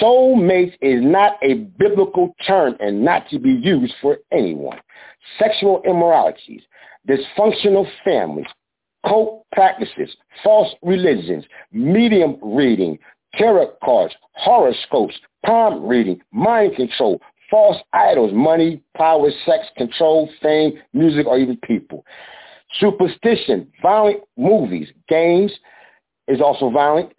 Soulmates 0.00 0.74
is 0.80 1.00
not 1.02 1.34
a 1.42 1.54
biblical 1.54 2.34
term 2.46 2.76
and 2.80 3.04
not 3.04 3.28
to 3.30 3.38
be 3.38 3.52
used 3.52 3.94
for 4.00 4.18
anyone. 4.32 4.78
Sexual 5.38 5.82
immoralities, 5.84 6.62
dysfunctional 7.08 7.86
families, 8.04 8.46
cult 9.06 9.44
practices, 9.52 10.14
false 10.42 10.72
religions, 10.82 11.44
medium 11.72 12.36
reading, 12.42 12.98
tarot 13.34 13.72
cards, 13.84 14.14
horoscopes, 14.34 15.14
palm 15.44 15.86
reading, 15.86 16.20
mind 16.32 16.76
control, 16.76 17.20
false 17.52 17.76
idols, 17.92 18.32
money, 18.34 18.82
power, 18.96 19.28
sex, 19.44 19.66
control, 19.76 20.28
fame, 20.42 20.72
music, 20.94 21.26
or 21.26 21.38
even 21.38 21.58
people. 21.58 22.04
Superstition, 22.80 23.70
violent 23.82 24.22
movies, 24.38 24.88
games 25.06 25.52
is 26.28 26.40
also 26.40 26.70
violent. 26.70 27.12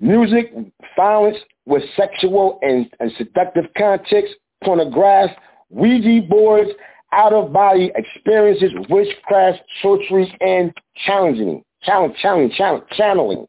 Music, 0.00 0.52
violence 0.96 1.36
with 1.66 1.84
sexual 1.96 2.58
and, 2.62 2.92
and 2.98 3.12
seductive 3.16 3.66
context, 3.78 4.34
pornography, 4.64 5.34
Ouija 5.70 6.26
boards, 6.28 6.70
out-of-body 7.12 7.92
experiences, 7.94 8.72
witchcraft, 8.88 9.60
sorcery, 9.80 10.36
and 10.40 10.72
challenging, 11.06 11.62
challenge, 11.82 12.16
challenge, 12.20 12.52
challenge, 12.54 12.84
channeling. 12.96 13.46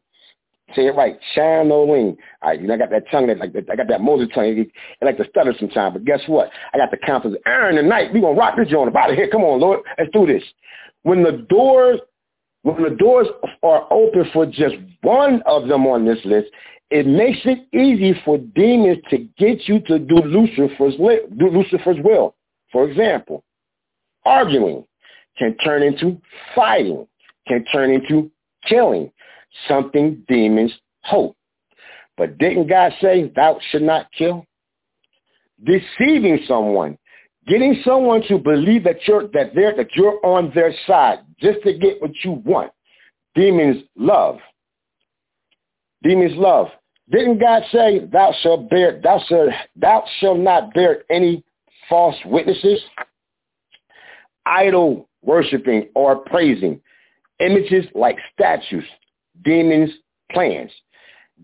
Say 0.74 0.86
it 0.86 0.94
right, 0.94 1.18
channeling. 1.34 2.16
All 2.42 2.50
right, 2.50 2.60
you 2.60 2.66
know 2.66 2.74
I 2.74 2.78
got 2.78 2.90
that 2.90 3.10
tongue 3.10 3.26
that 3.26 3.38
like 3.38 3.52
I 3.70 3.76
got 3.76 3.88
that 3.88 4.00
Moses 4.00 4.28
tongue. 4.34 4.44
It, 4.44 4.58
it 4.58 5.04
like 5.04 5.18
to 5.18 5.28
stutter 5.28 5.54
sometimes, 5.58 5.94
but 5.94 6.04
guess 6.04 6.20
what? 6.26 6.50
I 6.72 6.78
got 6.78 6.90
the 6.90 6.98
confidence. 6.98 7.40
Aaron 7.46 7.76
tonight 7.76 8.12
we 8.12 8.20
gonna 8.20 8.38
rock 8.38 8.56
this 8.56 8.68
joint 8.68 8.88
about 8.88 9.10
it 9.10 9.16
here. 9.16 9.28
Come 9.28 9.42
on, 9.42 9.60
Lord, 9.60 9.80
let's 9.98 10.10
do 10.12 10.26
this. 10.26 10.42
When 11.02 11.22
the 11.22 11.46
doors 11.48 12.00
when 12.62 12.82
the 12.82 12.90
doors 12.90 13.26
are 13.62 13.92
open 13.92 14.24
for 14.32 14.46
just 14.46 14.76
one 15.02 15.42
of 15.46 15.66
them 15.68 15.86
on 15.86 16.04
this 16.04 16.18
list, 16.24 16.48
it 16.90 17.06
makes 17.06 17.38
it 17.44 17.66
easy 17.74 18.20
for 18.24 18.38
demons 18.38 18.98
to 19.10 19.18
get 19.38 19.66
you 19.66 19.80
to 19.80 19.98
do 19.98 20.16
Lucifer's, 20.16 20.94
do 20.96 21.48
Lucifer's 21.50 21.96
will. 22.04 22.34
For 22.70 22.88
example, 22.88 23.44
arguing 24.24 24.84
can 25.38 25.56
turn 25.58 25.82
into 25.82 26.20
fighting, 26.54 27.06
can 27.48 27.64
turn 27.72 27.90
into 27.90 28.30
killing, 28.68 29.10
something 29.68 30.24
demons 30.28 30.72
hope. 31.02 31.36
But 32.16 32.38
didn't 32.38 32.68
God 32.68 32.92
say 33.00 33.32
thou 33.34 33.58
should 33.70 33.82
not 33.82 34.06
kill? 34.16 34.44
Deceiving 35.64 36.40
someone, 36.46 36.98
getting 37.46 37.80
someone 37.84 38.22
to 38.28 38.38
believe 38.38 38.84
that 38.84 39.06
you're 39.06 39.28
that 39.28 39.54
they're 39.54 39.76
that 39.76 39.94
you're 39.94 40.24
on 40.24 40.52
their 40.54 40.74
side 40.86 41.20
just 41.38 41.62
to 41.62 41.76
get 41.76 42.00
what 42.00 42.12
you 42.24 42.32
want. 42.44 42.72
Demons 43.34 43.84
love. 43.96 44.38
Demons 46.02 46.36
love. 46.36 46.68
Didn't 47.10 47.38
God 47.38 47.62
say 47.72 48.00
thou 48.06 48.34
shalt 48.42 48.68
bear 48.70 49.00
thou 49.00 49.20
shalt 49.28 49.50
thou 49.76 50.04
shalt 50.18 50.38
not 50.38 50.74
bear 50.74 51.04
any 51.10 51.44
false 51.88 52.16
witnesses? 52.24 52.80
Idol 54.44 55.08
worshiping 55.22 55.88
or 55.94 56.16
praising. 56.16 56.80
Images 57.40 57.86
like 57.94 58.16
statues, 58.32 58.84
demons' 59.44 59.90
plans. 60.30 60.70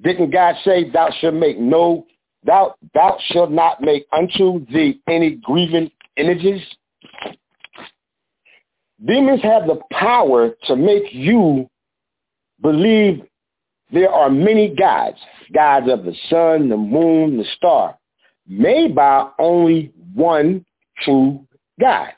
Didn't 0.02 0.30
God 0.30 0.54
say 0.64 0.90
thou 0.90 1.10
shalt 1.20 1.34
make 1.34 1.58
no 1.58 2.06
thou 2.44 2.74
thou 2.94 3.18
shalt 3.26 3.50
not 3.50 3.80
make 3.80 4.06
unto 4.12 4.64
thee 4.66 5.00
any 5.08 5.32
graven 5.42 5.90
images? 6.16 6.60
Demons 9.04 9.42
have 9.42 9.66
the 9.66 9.80
power 9.92 10.50
to 10.64 10.76
make 10.76 11.12
you 11.12 11.68
believe 12.60 13.22
there 13.92 14.10
are 14.10 14.28
many 14.28 14.74
gods, 14.74 15.18
gods 15.54 15.88
of 15.90 16.04
the 16.04 16.14
sun, 16.28 16.68
the 16.68 16.76
moon, 16.76 17.38
the 17.38 17.44
star, 17.56 17.96
made 18.46 18.94
by 18.94 19.28
only 19.38 19.92
one 20.14 20.64
true 21.02 21.46
God. 21.80 22.08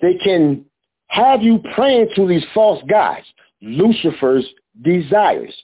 They 0.00 0.14
can 0.22 0.64
have 1.08 1.42
you 1.42 1.60
praying 1.74 2.10
to 2.14 2.26
these 2.26 2.44
false 2.54 2.82
gods, 2.88 3.26
Lucifer's 3.62 4.46
desires. 4.82 5.54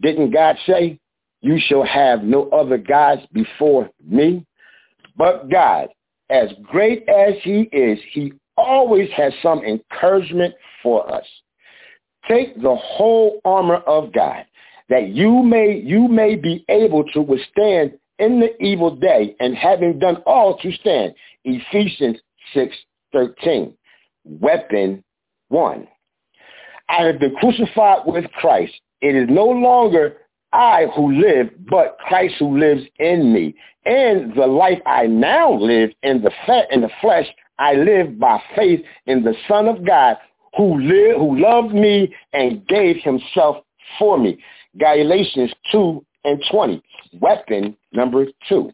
Didn't 0.00 0.32
God 0.32 0.56
say, 0.66 0.98
you 1.40 1.58
shall 1.66 1.84
have 1.84 2.22
no 2.22 2.48
other 2.50 2.78
gods 2.78 3.22
before 3.32 3.90
me? 4.04 4.44
But 5.16 5.50
God, 5.50 5.88
as 6.30 6.50
great 6.62 7.08
as 7.08 7.34
he 7.42 7.62
is, 7.72 7.98
he 8.12 8.32
always 8.56 9.08
has 9.16 9.32
some 9.42 9.60
encouragement 9.60 10.54
for 10.82 11.10
us. 11.12 11.24
Take 12.28 12.60
the 12.60 12.76
whole 12.76 13.40
armor 13.44 13.76
of 13.76 14.12
God 14.12 14.44
that 14.88 15.08
you 15.08 15.42
may 15.42 15.80
you 15.84 16.08
may 16.08 16.34
be 16.34 16.64
able 16.68 17.04
to 17.12 17.20
withstand 17.20 17.98
in 18.18 18.40
the 18.40 18.60
evil 18.62 18.94
day 18.94 19.36
and 19.40 19.54
having 19.54 19.98
done 19.98 20.16
all 20.26 20.58
to 20.58 20.72
stand. 20.72 21.14
Ephesians 21.44 22.18
6:13. 22.54 23.74
Weapon 24.24 25.04
1. 25.48 25.88
I 26.88 27.04
have 27.04 27.18
been 27.18 27.34
crucified 27.36 28.00
with 28.06 28.24
Christ. 28.32 28.72
It 29.00 29.14
is 29.14 29.28
no 29.28 29.44
longer 29.44 30.16
I 30.52 30.86
who 30.96 31.12
live, 31.12 31.50
but 31.68 31.98
Christ 31.98 32.36
who 32.38 32.58
lives 32.58 32.82
in 32.98 33.32
me. 33.32 33.54
And 33.84 34.34
the 34.34 34.46
life 34.46 34.80
I 34.86 35.06
now 35.06 35.52
live 35.52 35.90
in 36.02 36.22
the 36.22 36.30
in 36.70 36.80
the 36.80 36.90
flesh, 37.00 37.26
I 37.58 37.74
live 37.74 38.18
by 38.18 38.40
faith 38.56 38.80
in 39.06 39.22
the 39.22 39.34
Son 39.46 39.68
of 39.68 39.84
God 39.84 40.16
who 40.56 40.80
live, 40.80 41.16
who 41.18 41.38
loved 41.38 41.74
me 41.74 42.14
and 42.32 42.66
gave 42.66 42.96
himself 43.02 43.58
for 43.98 44.18
me. 44.18 44.38
Galatians 44.78 45.52
2 45.72 46.04
and 46.24 46.42
20. 46.50 46.82
Weapon 47.20 47.76
number 47.92 48.26
two. 48.48 48.72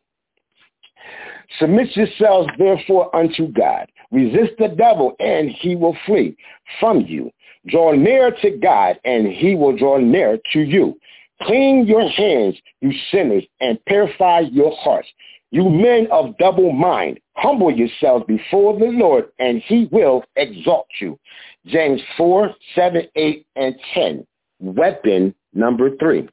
Submit 1.58 1.94
yourselves 1.96 2.48
therefore 2.58 3.14
unto 3.14 3.48
God. 3.48 3.86
Resist 4.14 4.52
the 4.60 4.68
devil 4.68 5.16
and 5.18 5.50
he 5.50 5.74
will 5.74 5.96
flee 6.06 6.36
from 6.78 7.00
you. 7.00 7.32
Draw 7.66 7.94
near 7.94 8.30
to 8.42 8.50
God 8.58 9.00
and 9.04 9.26
he 9.26 9.56
will 9.56 9.76
draw 9.76 9.98
near 9.98 10.38
to 10.52 10.60
you. 10.60 10.96
Clean 11.42 11.84
your 11.84 12.08
hands, 12.08 12.54
you 12.80 12.92
sinners, 13.10 13.42
and 13.60 13.84
purify 13.86 14.40
your 14.52 14.70
hearts. 14.76 15.08
You 15.50 15.68
men 15.68 16.06
of 16.12 16.38
double 16.38 16.72
mind, 16.72 17.18
humble 17.36 17.72
yourselves 17.72 18.24
before 18.28 18.78
the 18.78 18.86
Lord 18.86 19.30
and 19.40 19.60
he 19.66 19.88
will 19.90 20.22
exalt 20.36 20.86
you. 21.00 21.18
James 21.66 22.00
4, 22.16 22.54
7, 22.76 23.08
8, 23.16 23.46
and 23.56 23.74
10. 23.94 24.26
Weapon 24.60 25.34
number 25.52 25.96
three. 25.96 26.28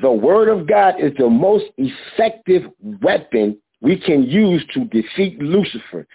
The 0.00 0.10
word 0.10 0.48
of 0.48 0.66
God 0.66 0.94
is 0.98 1.12
the 1.18 1.28
most 1.28 1.66
effective 1.76 2.62
weapon 3.02 3.58
we 3.82 3.98
can 3.98 4.22
use 4.22 4.64
to 4.72 4.84
defeat 4.84 5.40
Lucifer. 5.40 6.06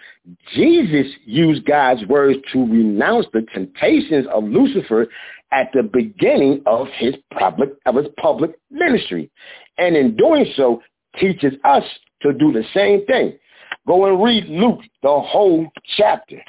Jesus 0.54 1.06
used 1.24 1.66
God's 1.66 2.04
words 2.06 2.38
to 2.52 2.60
renounce 2.60 3.26
the 3.32 3.46
temptations 3.52 4.26
of 4.32 4.44
Lucifer 4.44 5.06
at 5.52 5.68
the 5.74 5.82
beginning 5.82 6.62
of 6.66 6.86
his 6.96 7.14
public 7.38 7.70
of 7.84 7.96
his 7.96 8.06
public 8.20 8.58
ministry. 8.70 9.30
And 9.76 9.96
in 9.96 10.16
doing 10.16 10.46
so, 10.56 10.82
teaches 11.20 11.54
us 11.64 11.84
to 12.22 12.32
do 12.32 12.52
the 12.52 12.64
same 12.74 13.04
thing. 13.04 13.38
Go 13.86 14.06
and 14.06 14.22
read 14.22 14.46
Luke, 14.48 14.80
the 15.02 15.20
whole 15.20 15.66
chapter. 15.96 16.42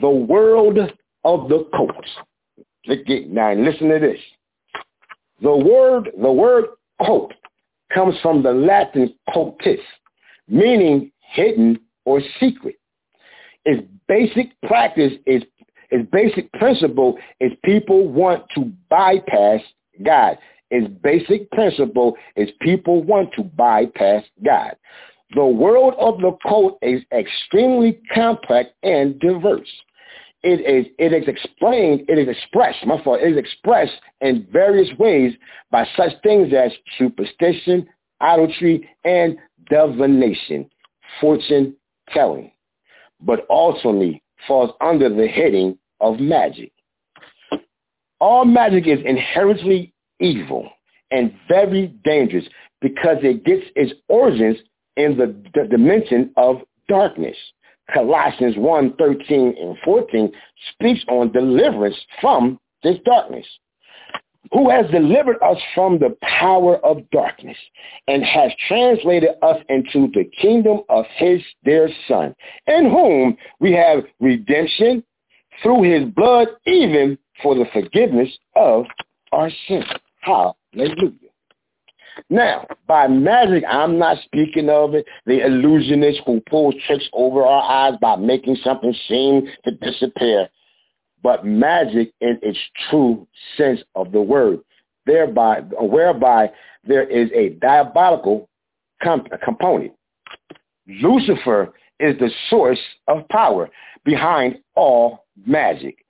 The 0.00 0.10
world 0.10 0.78
of 1.24 1.48
the 1.48 1.56
occult. 1.56 2.04
Now 3.28 3.52
listen 3.54 3.88
to 3.90 3.98
this. 4.00 4.18
The 5.40 5.56
word, 5.56 6.10
the 6.20 6.32
word 6.32 6.64
occult 7.00 7.32
comes 7.92 8.14
from 8.22 8.42
the 8.42 8.52
Latin 8.52 9.14
occultus, 9.28 9.80
meaning 10.48 11.10
hidden 11.20 11.78
or 12.04 12.20
secret. 12.40 12.76
Its 13.64 13.86
basic 14.06 14.60
practice 14.62 15.12
is 15.26 15.42
its 15.90 16.08
basic 16.10 16.52
principle 16.52 17.18
is 17.40 17.52
people 17.64 18.08
want 18.08 18.44
to 18.54 18.70
bypass 18.90 19.60
God. 20.02 20.38
Its 20.70 20.86
basic 21.02 21.50
principle 21.50 22.16
is 22.36 22.50
people 22.60 23.02
want 23.02 23.32
to 23.34 23.42
bypass 23.42 24.22
God. 24.44 24.76
The 25.34 25.44
world 25.44 25.94
of 25.98 26.20
the 26.20 26.36
cult 26.46 26.78
is 26.82 27.02
extremely 27.12 28.00
complex 28.14 28.70
and 28.82 29.18
diverse. 29.18 29.68
It 30.42 30.60
is, 30.60 30.92
it 30.98 31.12
is 31.12 31.26
explained, 31.26 32.02
it 32.08 32.16
is 32.18 32.28
expressed, 32.28 32.86
my 32.86 33.02
fault, 33.02 33.20
it 33.20 33.32
is 33.32 33.38
expressed 33.38 34.00
in 34.20 34.46
various 34.52 34.88
ways 34.96 35.32
by 35.70 35.86
such 35.96 36.12
things 36.22 36.52
as 36.54 36.70
superstition, 36.96 37.88
idolatry, 38.20 38.88
and 39.04 39.36
divination, 39.68 40.70
fortune 41.20 41.74
telling, 42.10 42.52
but 43.20 43.46
ultimately 43.50 44.22
falls 44.46 44.70
under 44.80 45.08
the 45.08 45.26
heading 45.26 45.76
of 46.00 46.20
magic. 46.20 46.72
All 48.20 48.44
magic 48.44 48.86
is 48.86 49.00
inherently 49.04 49.92
evil 50.20 50.68
and 51.10 51.32
very 51.48 51.88
dangerous 52.04 52.44
because 52.80 53.18
it 53.22 53.44
gets 53.44 53.66
its 53.74 53.92
origins 54.08 54.58
in 54.96 55.16
the, 55.16 55.34
the 55.54 55.66
dimension 55.68 56.32
of 56.36 56.58
darkness. 56.88 57.36
Colossians 57.92 58.56
1, 58.56 58.94
13 58.98 59.54
and 59.60 59.76
14 59.84 60.32
speaks 60.72 61.00
on 61.08 61.32
deliverance 61.32 61.96
from 62.20 62.58
this 62.82 62.96
darkness 63.04 63.46
who 64.52 64.70
has 64.70 64.90
delivered 64.90 65.36
us 65.42 65.58
from 65.74 65.98
the 65.98 66.16
power 66.22 66.76
of 66.84 67.08
darkness 67.10 67.56
and 68.06 68.22
has 68.24 68.50
translated 68.66 69.30
us 69.42 69.58
into 69.68 70.08
the 70.14 70.24
kingdom 70.40 70.80
of 70.88 71.04
his 71.16 71.42
dear 71.64 71.90
son, 72.06 72.34
in 72.66 72.90
whom 72.90 73.36
we 73.60 73.72
have 73.72 74.04
redemption 74.20 75.02
through 75.62 75.82
his 75.82 76.08
blood, 76.14 76.48
even 76.66 77.18
for 77.42 77.54
the 77.54 77.66
forgiveness 77.72 78.30
of 78.56 78.84
our 79.32 79.50
sins. 79.66 79.84
Hallelujah. 80.20 81.27
Now, 82.30 82.66
by 82.86 83.06
magic, 83.08 83.64
I'm 83.68 83.98
not 83.98 84.18
speaking 84.24 84.68
of 84.68 84.94
it, 84.94 85.06
the 85.26 85.44
illusionist 85.44 86.20
who 86.26 86.40
pulls 86.48 86.74
tricks 86.86 87.08
over 87.12 87.42
our 87.44 87.62
eyes 87.62 87.98
by 88.00 88.16
making 88.16 88.56
something 88.62 88.94
seem 89.08 89.48
to 89.64 89.70
disappear 89.72 90.48
but 91.22 91.44
magic 91.44 92.12
in 92.20 92.38
its 92.42 92.58
true 92.88 93.26
sense 93.56 93.80
of 93.94 94.12
the 94.12 94.20
word, 94.20 94.60
thereby 95.06 95.60
whereby 95.80 96.50
there 96.84 97.04
is 97.04 97.30
a 97.34 97.50
diabolical 97.60 98.48
comp- 99.02 99.28
component. 99.44 99.92
Lucifer 100.86 101.72
is 102.00 102.18
the 102.18 102.30
source 102.48 102.78
of 103.08 103.28
power 103.28 103.68
behind 104.04 104.58
all 104.74 105.26
magic. 105.46 106.04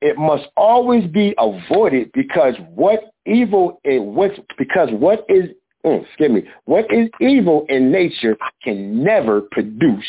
It 0.00 0.18
must 0.18 0.44
always 0.56 1.06
be 1.10 1.34
avoided 1.38 2.10
because 2.12 2.54
what 2.74 3.11
evil 3.26 3.80
is 3.84 4.00
what 4.00 4.32
because 4.58 4.88
what 4.92 5.24
is 5.28 5.50
mm, 5.84 6.04
excuse 6.04 6.30
me 6.30 6.42
what 6.64 6.86
is 6.92 7.08
evil 7.20 7.66
in 7.68 7.90
nature 7.90 8.36
can 8.62 9.02
never 9.02 9.42
produce 9.52 10.04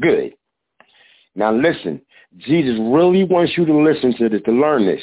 good. 0.00 0.34
Now 1.34 1.52
listen, 1.52 2.00
Jesus 2.38 2.78
really 2.78 3.24
wants 3.24 3.52
you 3.56 3.64
to 3.66 3.76
listen 3.76 4.14
to 4.18 4.28
this, 4.28 4.42
to 4.44 4.52
learn 4.52 4.86
this. 4.86 5.02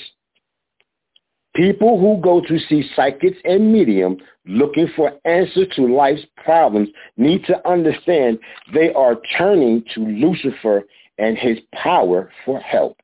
People 1.56 2.00
who 2.00 2.20
go 2.22 2.42
to 2.42 2.60
see 2.68 2.90
psychics 2.96 3.38
and 3.46 3.72
medium 3.72 4.18
looking 4.46 4.88
for 4.96 5.14
answers 5.26 5.68
to 5.76 5.86
life's 5.86 6.26
problems 6.44 6.90
need 7.16 7.46
to 7.46 7.68
understand 7.68 8.40
they 8.74 8.92
are 8.94 9.18
turning 9.38 9.84
to 9.94 10.02
Lucifer 10.02 10.84
and 11.20 11.38
his 11.38 11.60
power 11.74 12.32
for 12.44 12.60
help. 12.60 12.98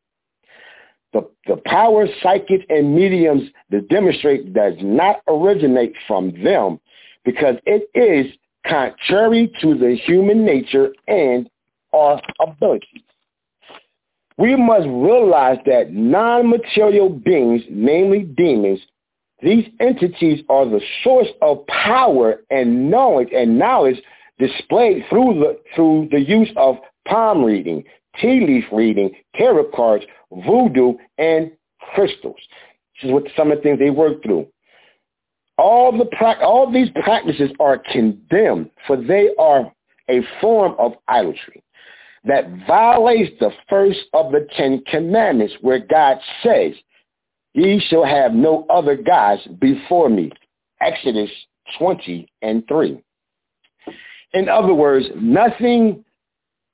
The, 1.13 1.27
the 1.47 1.57
power 1.65 2.07
psychics 2.21 2.65
and 2.69 2.95
mediums 2.95 3.49
that 3.71 3.89
demonstrate 3.89 4.53
does 4.53 4.73
not 4.79 5.21
originate 5.27 5.93
from 6.07 6.31
them 6.43 6.79
because 7.25 7.55
it 7.65 7.89
is 7.95 8.31
contrary 8.67 9.51
to 9.61 9.75
the 9.75 9.95
human 10.05 10.45
nature 10.45 10.93
and 11.07 11.49
our 11.93 12.21
abilities. 12.39 13.01
We 14.37 14.55
must 14.55 14.87
realize 14.87 15.57
that 15.65 15.91
non-material 15.91 17.09
beings, 17.09 17.63
namely 17.69 18.23
demons, 18.23 18.79
these 19.41 19.65
entities 19.79 20.43
are 20.49 20.65
the 20.65 20.81
source 21.03 21.27
of 21.41 21.65
power 21.67 22.41
and 22.49 22.89
knowledge 22.89 23.29
and 23.33 23.57
knowledge 23.57 24.01
displayed 24.37 25.03
through 25.09 25.39
the 25.39 25.59
through 25.75 26.09
the 26.11 26.19
use 26.19 26.49
of 26.55 26.77
palm 27.07 27.43
reading, 27.43 27.83
tea 28.19 28.45
leaf 28.45 28.65
reading, 28.71 29.11
tarot 29.35 29.71
cards, 29.75 30.05
voodoo, 30.31 30.93
and 31.17 31.51
crystals. 31.93 32.37
This 32.95 33.09
is 33.09 33.13
what 33.13 33.23
some 33.35 33.51
of 33.51 33.57
the 33.57 33.63
things 33.63 33.79
they 33.79 33.89
work 33.89 34.21
through. 34.23 34.47
All 35.57 35.91
the 35.91 36.07
all 36.41 36.71
these 36.71 36.89
practices 37.03 37.51
are 37.59 37.77
condemned, 37.91 38.71
for 38.87 38.95
they 38.95 39.29
are 39.37 39.71
a 40.09 40.21
form 40.41 40.75
of 40.79 40.93
idolatry 41.07 41.63
that 42.25 42.49
violates 42.67 43.31
the 43.39 43.51
first 43.69 43.99
of 44.13 44.31
the 44.31 44.47
Ten 44.55 44.83
Commandments 44.87 45.53
where 45.61 45.79
God 45.79 46.17
says, 46.43 46.73
ye 47.53 47.79
shall 47.89 48.05
have 48.05 48.33
no 48.33 48.65
other 48.69 48.95
gods 48.95 49.41
before 49.59 50.09
me. 50.09 50.31
Exodus 50.81 51.29
20 51.77 52.27
and 52.41 52.63
3. 52.67 53.01
In 54.33 54.49
other 54.49 54.73
words, 54.73 55.07
nothing 55.15 56.03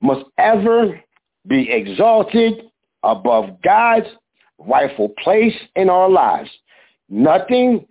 must 0.00 0.24
ever 0.38 1.00
be 1.46 1.70
exalted 1.70 2.64
above 3.02 3.62
God's 3.62 4.06
rightful 4.58 5.10
place 5.22 5.54
in 5.74 5.88
our 5.88 6.08
lives. 6.08 6.50
Nothing 7.08 7.86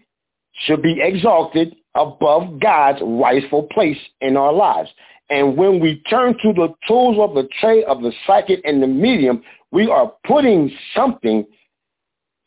should 0.65 0.81
be 0.81 0.99
exalted 1.01 1.75
above 1.95 2.59
God's 2.59 2.99
rightful 3.01 3.63
place 3.71 3.97
in 4.21 4.35
our 4.37 4.53
lives. 4.53 4.89
And 5.29 5.57
when 5.57 5.79
we 5.79 6.01
turn 6.09 6.33
to 6.33 6.53
the 6.53 6.73
tools 6.87 7.17
of 7.19 7.33
the 7.33 7.47
trade 7.59 7.85
of 7.85 8.01
the 8.01 8.11
psychic 8.27 8.61
and 8.63 8.81
the 8.81 8.87
medium, 8.87 9.41
we 9.71 9.89
are 9.89 10.13
putting 10.25 10.71
something 10.95 11.45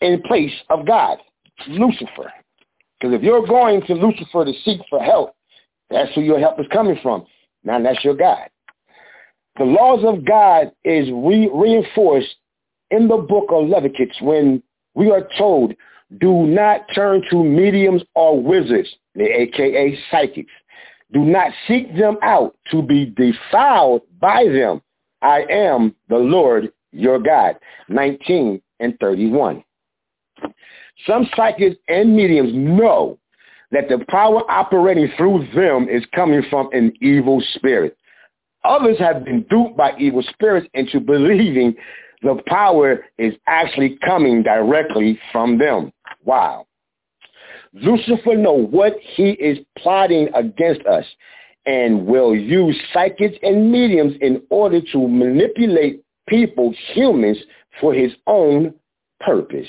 in 0.01 0.23
place 0.23 0.53
of 0.71 0.87
God, 0.87 1.18
Lucifer. 1.66 2.33
Because 3.01 3.14
if 3.14 3.23
you're 3.23 3.47
going 3.47 3.83
to 3.83 3.94
Lucifer 3.94 4.44
to 4.44 4.53
seek 4.64 4.81
for 4.88 5.03
help, 5.03 5.35
that's 5.90 6.14
who 6.14 6.21
your 6.21 6.38
help 6.38 6.61
is 6.61 6.66
coming 6.73 6.99
from. 7.03 7.25
Now 7.64 7.83
that's 7.83 8.05
your 8.05 8.14
God. 8.14 8.49
The 9.59 9.64
laws 9.64 10.05
of 10.05 10.25
God 10.25 10.73
is 10.85 11.09
re- 11.12 11.51
reinforced 11.53 12.37
in 12.90 13.09
the 13.09 13.16
book 13.16 13.47
of 13.51 13.68
Leviticus 13.68 14.16
when 14.21 14.62
we 14.94 15.11
are 15.11 15.29
told, 15.37 15.75
do 16.21 16.47
not 16.47 16.87
turn 16.94 17.23
to 17.31 17.44
mediums 17.44 18.03
or 18.14 18.40
wizards, 18.40 18.88
the 19.14 19.25
aka 19.25 19.99
psychics. 20.11 20.53
Do 21.12 21.21
not 21.21 21.53
seek 21.66 21.94
them 21.97 22.18
out 22.23 22.57
to 22.71 22.83
be 22.83 23.07
defiled 23.07 24.03
by 24.21 24.44
them. 24.44 24.81
I 25.23 25.44
am 25.51 25.94
the 26.09 26.18
Lord 26.18 26.73
your 26.92 27.18
God. 27.18 27.57
19 27.88 28.62
and 28.81 28.97
31. 29.01 29.64
Some 31.07 31.29
psychics 31.35 31.77
and 31.88 32.16
mediums 32.16 32.53
know 32.55 33.18
that 33.71 33.88
the 33.88 34.05
power 34.09 34.51
operating 34.51 35.11
through 35.16 35.47
them 35.55 35.88
is 35.88 36.05
coming 36.14 36.42
from 36.49 36.71
an 36.73 36.92
evil 37.01 37.42
spirit. 37.55 37.97
Others 38.64 38.99
have 38.99 39.25
been 39.25 39.42
duped 39.49 39.77
by 39.77 39.92
evil 39.99 40.23
spirits 40.23 40.68
into 40.75 41.01
believing 41.01 41.75
the 42.23 42.42
power 42.47 43.05
is 43.16 43.35
actually 43.47 43.99
coming 44.05 44.42
directly 44.42 45.18
from 45.31 45.59
them. 45.59 45.92
Wow. 46.25 46.66
Lucifer 47.73 48.37
know 48.37 48.55
what 48.55 48.94
he 49.14 49.31
is 49.33 49.59
plotting 49.77 50.29
against 50.35 50.85
us 50.87 51.05
and 51.66 52.07
will 52.07 52.35
use 52.35 52.77
psychics 52.92 53.37
and 53.42 53.71
mediums 53.71 54.14
in 54.21 54.42
order 54.51 54.81
to 54.92 55.07
manipulate 55.07 56.03
people, 56.29 56.75
humans, 56.94 57.38
for 57.81 57.94
his 57.94 58.12
own 58.27 58.75
purpose. 59.21 59.68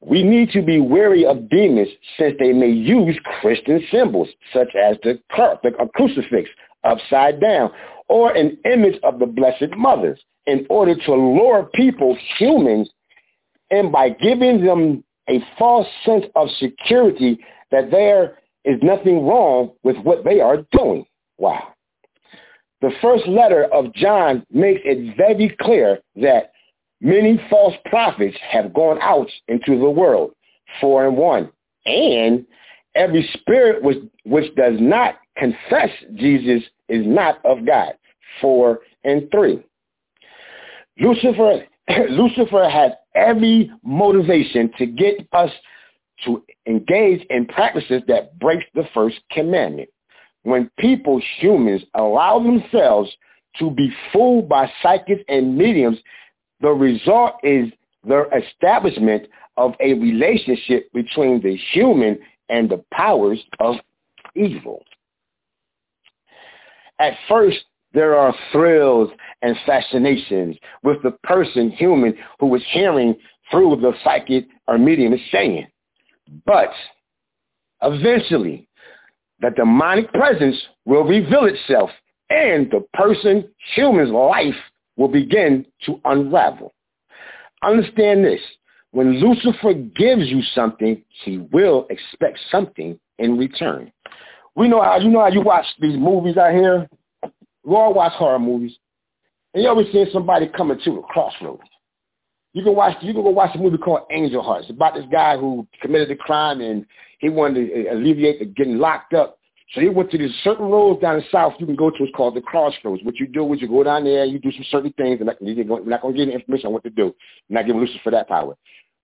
We 0.00 0.22
need 0.22 0.50
to 0.50 0.60
be 0.60 0.80
wary 0.80 1.24
of 1.24 1.48
demons 1.48 1.88
since 2.18 2.34
they 2.38 2.52
may 2.52 2.68
use 2.68 3.18
Christian 3.40 3.82
symbols 3.90 4.28
such 4.52 4.68
as 4.74 4.96
the, 5.02 5.18
the 5.62 5.88
crucifix 5.94 6.50
upside 6.84 7.40
down 7.40 7.70
or 8.08 8.32
an 8.32 8.58
image 8.64 8.98
of 9.02 9.18
the 9.18 9.26
Blessed 9.26 9.76
Mothers 9.76 10.20
in 10.46 10.66
order 10.68 10.94
to 10.94 11.14
lure 11.14 11.70
people, 11.74 12.16
humans, 12.38 12.90
and 13.70 13.90
by 13.90 14.10
giving 14.10 14.64
them 14.64 15.02
a 15.28 15.40
false 15.58 15.86
sense 16.04 16.26
of 16.36 16.48
security 16.58 17.38
that 17.70 17.90
there 17.90 18.38
is 18.64 18.78
nothing 18.82 19.26
wrong 19.26 19.72
with 19.82 19.96
what 19.98 20.22
they 20.24 20.40
are 20.40 20.66
doing. 20.72 21.04
Wow. 21.38 21.68
The 22.82 22.92
first 23.00 23.26
letter 23.26 23.64
of 23.72 23.94
John 23.94 24.44
makes 24.50 24.82
it 24.84 25.16
very 25.16 25.56
clear 25.58 26.00
that 26.16 26.52
Many 27.04 27.38
false 27.50 27.74
prophets 27.84 28.36
have 28.50 28.72
gone 28.72 28.98
out 29.02 29.28
into 29.48 29.78
the 29.78 29.90
world, 29.90 30.32
four 30.80 31.06
and 31.06 31.18
one. 31.18 31.50
And 31.84 32.46
every 32.94 33.28
spirit 33.34 33.82
which, 33.82 33.98
which 34.24 34.54
does 34.54 34.76
not 34.80 35.16
confess 35.36 35.90
Jesus 36.14 36.62
is 36.94 37.06
not 37.06 37.44
of 37.44 37.66
God, 37.66 37.94
four 38.40 38.80
and 39.04 39.28
three. 39.30 39.62
Lucifer, 40.98 41.64
Lucifer 42.10 42.68
had 42.68 42.98
every 43.14 43.70
motivation 43.82 44.70
to 44.78 44.86
get 44.86 45.26
us 45.32 45.50
to 46.24 46.42
engage 46.66 47.26
in 47.30 47.46
practices 47.46 48.02
that 48.08 48.38
breaks 48.38 48.64
the 48.74 48.84
first 48.94 49.16
commandment. 49.30 49.88
When 50.44 50.70
people, 50.78 51.20
humans, 51.38 51.82
allow 51.94 52.38
themselves 52.38 53.10
to 53.58 53.70
be 53.70 53.90
fooled 54.12 54.48
by 54.48 54.70
psychics 54.82 55.22
and 55.28 55.56
mediums, 55.56 55.98
the 56.60 56.70
result 56.70 57.34
is 57.42 57.70
the 58.06 58.24
establishment 58.36 59.26
of 59.56 59.74
a 59.80 59.94
relationship 59.94 60.92
between 60.92 61.40
the 61.42 61.56
human 61.72 62.18
and 62.48 62.68
the 62.68 62.84
powers 62.92 63.40
of 63.60 63.76
evil. 64.34 64.82
At 66.98 67.14
first, 67.28 67.58
there 67.92 68.16
are 68.16 68.34
thrills 68.50 69.10
and 69.42 69.56
fascinations 69.66 70.56
with 70.82 71.02
the 71.02 71.12
person, 71.22 71.70
human, 71.70 72.14
who 72.40 72.54
is 72.54 72.62
hearing 72.70 73.14
through 73.50 73.76
the 73.76 73.92
psychic 74.02 74.46
or 74.66 74.78
medium 74.78 75.12
is 75.12 75.20
saying. 75.30 75.66
But 76.46 76.70
eventually, 77.82 78.68
the 79.40 79.50
demonic 79.50 80.12
presence 80.12 80.56
will 80.84 81.04
reveal 81.04 81.44
itself 81.44 81.90
and 82.30 82.70
the 82.70 82.84
person, 82.94 83.48
human's 83.74 84.10
life 84.10 84.54
will 84.96 85.08
begin 85.08 85.66
to 85.86 86.00
unravel. 86.04 86.72
Understand 87.62 88.24
this. 88.24 88.40
When 88.92 89.20
Lucifer 89.20 89.74
gives 89.74 90.28
you 90.28 90.40
something, 90.54 91.02
he 91.24 91.38
will 91.38 91.86
expect 91.90 92.38
something 92.50 92.98
in 93.18 93.36
return. 93.36 93.92
We 94.56 94.68
know 94.68 94.82
how 94.82 94.98
you 94.98 95.10
know 95.10 95.20
how 95.20 95.28
you 95.28 95.40
watch 95.40 95.66
these 95.80 95.98
movies 95.98 96.36
out 96.36 96.52
here. 96.52 96.88
We 97.64 97.74
all 97.74 97.94
watch 97.94 98.12
horror 98.12 98.38
movies, 98.38 98.76
and 99.52 99.62
you 99.62 99.68
always 99.68 99.90
see 99.92 100.04
somebody 100.12 100.48
coming 100.48 100.78
to 100.84 100.98
a 100.98 101.02
crossroads. 101.02 101.62
You 102.52 102.62
can 102.62 102.76
watch 102.76 102.96
you 103.00 103.12
can 103.12 103.22
go 103.22 103.30
watch 103.30 103.54
a 103.54 103.58
movie 103.58 103.78
called 103.78 104.02
Angel 104.12 104.42
Hearts 104.42 104.70
about 104.70 104.94
this 104.94 105.06
guy 105.10 105.36
who 105.36 105.66
committed 105.82 106.10
a 106.10 106.16
crime 106.16 106.60
and 106.60 106.86
he 107.18 107.28
wanted 107.28 107.68
to 107.68 107.88
uh, 107.88 107.94
alleviate 107.94 108.38
the 108.38 108.44
getting 108.44 108.78
locked 108.78 109.12
up. 109.12 109.38
So 109.72 109.80
he 109.80 109.88
went 109.88 110.10
to 110.12 110.18
these 110.18 110.30
certain 110.44 110.66
roads 110.66 111.00
down 111.00 111.16
the 111.16 111.24
south 111.32 111.54
you 111.58 111.66
can 111.66 111.74
go 111.74 111.90
to. 111.90 111.96
It's 112.04 112.14
called 112.14 112.36
the 112.36 112.40
crossroads. 112.40 113.02
What 113.02 113.16
you 113.16 113.26
do 113.26 113.52
is 113.54 113.60
you 113.60 113.66
go 113.66 113.82
down 113.82 114.04
there, 114.04 114.24
you 114.24 114.38
do 114.38 114.52
some 114.52 114.64
certain 114.70 114.92
things, 114.92 115.20
and 115.20 115.30
you're 115.40 115.64
not 115.64 116.02
going 116.02 116.14
to 116.14 116.18
get 116.18 116.28
any 116.28 116.34
information 116.34 116.66
on 116.68 116.74
what 116.74 116.84
to 116.84 116.90
do. 116.90 117.14
You're 117.48 117.60
not 117.60 117.66
giving 117.66 117.80
Lucifer 117.80 118.00
for 118.04 118.10
that 118.10 118.28
power. 118.28 118.56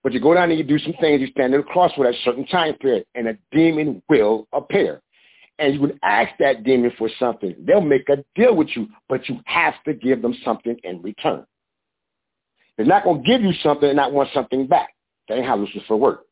But 0.03 0.13
you 0.13 0.21
go 0.21 0.33
down 0.33 0.49
there, 0.49 0.57
you 0.57 0.63
do 0.63 0.79
some 0.79 0.93
things, 1.01 1.19
you 1.19 1.27
stand 1.27 1.53
at 1.53 1.57
the 1.57 1.63
crossroad 1.63 2.07
at 2.07 2.13
a 2.13 2.21
certain 2.23 2.45
time 2.47 2.75
period, 2.75 3.05
and 3.15 3.27
a 3.27 3.37
demon 3.51 4.01
will 4.07 4.47
appear. 4.53 5.01
And 5.61 5.75
you 5.75 5.81
would 5.81 5.99
ask 6.01 6.31
that 6.39 6.63
demon 6.63 6.91
for 6.97 7.07
something. 7.19 7.55
They'll 7.59 7.81
make 7.81 8.09
a 8.09 8.25
deal 8.35 8.55
with 8.55 8.69
you, 8.75 8.87
but 9.07 9.29
you 9.29 9.39
have 9.45 9.75
to 9.85 9.93
give 9.93 10.23
them 10.23 10.35
something 10.43 10.75
in 10.83 11.01
return. 11.03 11.45
They're 12.75 12.85
not 12.85 13.03
going 13.03 13.23
to 13.23 13.27
give 13.27 13.43
you 13.43 13.53
something 13.61 13.87
and 13.87 13.95
not 13.95 14.11
want 14.11 14.29
something 14.33 14.65
back. 14.65 14.89
That 15.29 15.37
ain't 15.37 15.45
how 15.45 15.57
Lucifer 15.57 15.95
works. 15.95 16.25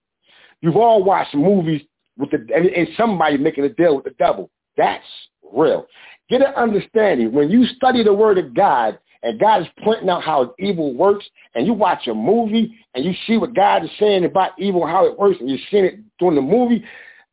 You've 0.62 0.78
all 0.78 1.04
watched 1.04 1.36
movies 1.36 1.84
with 2.18 2.32
the 2.32 2.38
and, 2.56 2.66
and 2.66 2.88
somebody 2.98 3.38
making 3.38 3.66
a 3.66 3.70
deal 3.70 3.96
with 3.96 4.06
the 4.06 4.16
devil. 4.18 4.50
That's 4.76 5.06
real. 5.54 5.86
Get 6.30 6.42
an 6.42 6.54
understanding. 6.56 7.32
When 7.32 7.52
you 7.52 7.66
study 7.66 8.04
the 8.04 8.14
word 8.14 8.40
of 8.40 8.56
God 8.56 8.98
and 9.22 9.40
God 9.40 9.62
is 9.62 9.68
pointing 9.84 10.10
out 10.10 10.24
how 10.24 10.56
evil 10.58 10.94
works, 10.94 11.26
and 11.54 11.68
you 11.68 11.74
watch 11.74 12.08
a 12.08 12.14
movie 12.14 12.78
and 12.96 13.06
you 13.06 13.14
see 13.28 13.38
what 13.38 13.54
God 13.54 13.84
is 13.84 13.92
saying 14.00 14.26
about 14.26 14.52
evil, 14.58 14.88
how 14.88 15.06
it 15.06 15.18
works, 15.18 15.38
and 15.40 15.50
you're 15.50 15.60
seeing 15.70 15.86
it 15.86 16.00
during 16.18 16.36
the 16.36 16.42
movie, 16.42 16.84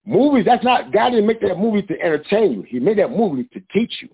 movies, 0.06 0.44
that's 0.46 0.64
not, 0.64 0.92
God 0.92 1.10
didn't 1.10 1.26
make 1.26 1.40
that 1.40 1.58
movie 1.58 1.82
to 1.82 2.00
entertain 2.00 2.52
you. 2.52 2.62
He 2.62 2.78
made 2.78 2.98
that 2.98 3.10
movie 3.10 3.44
to 3.52 3.60
teach 3.72 3.98
you. 4.00 4.08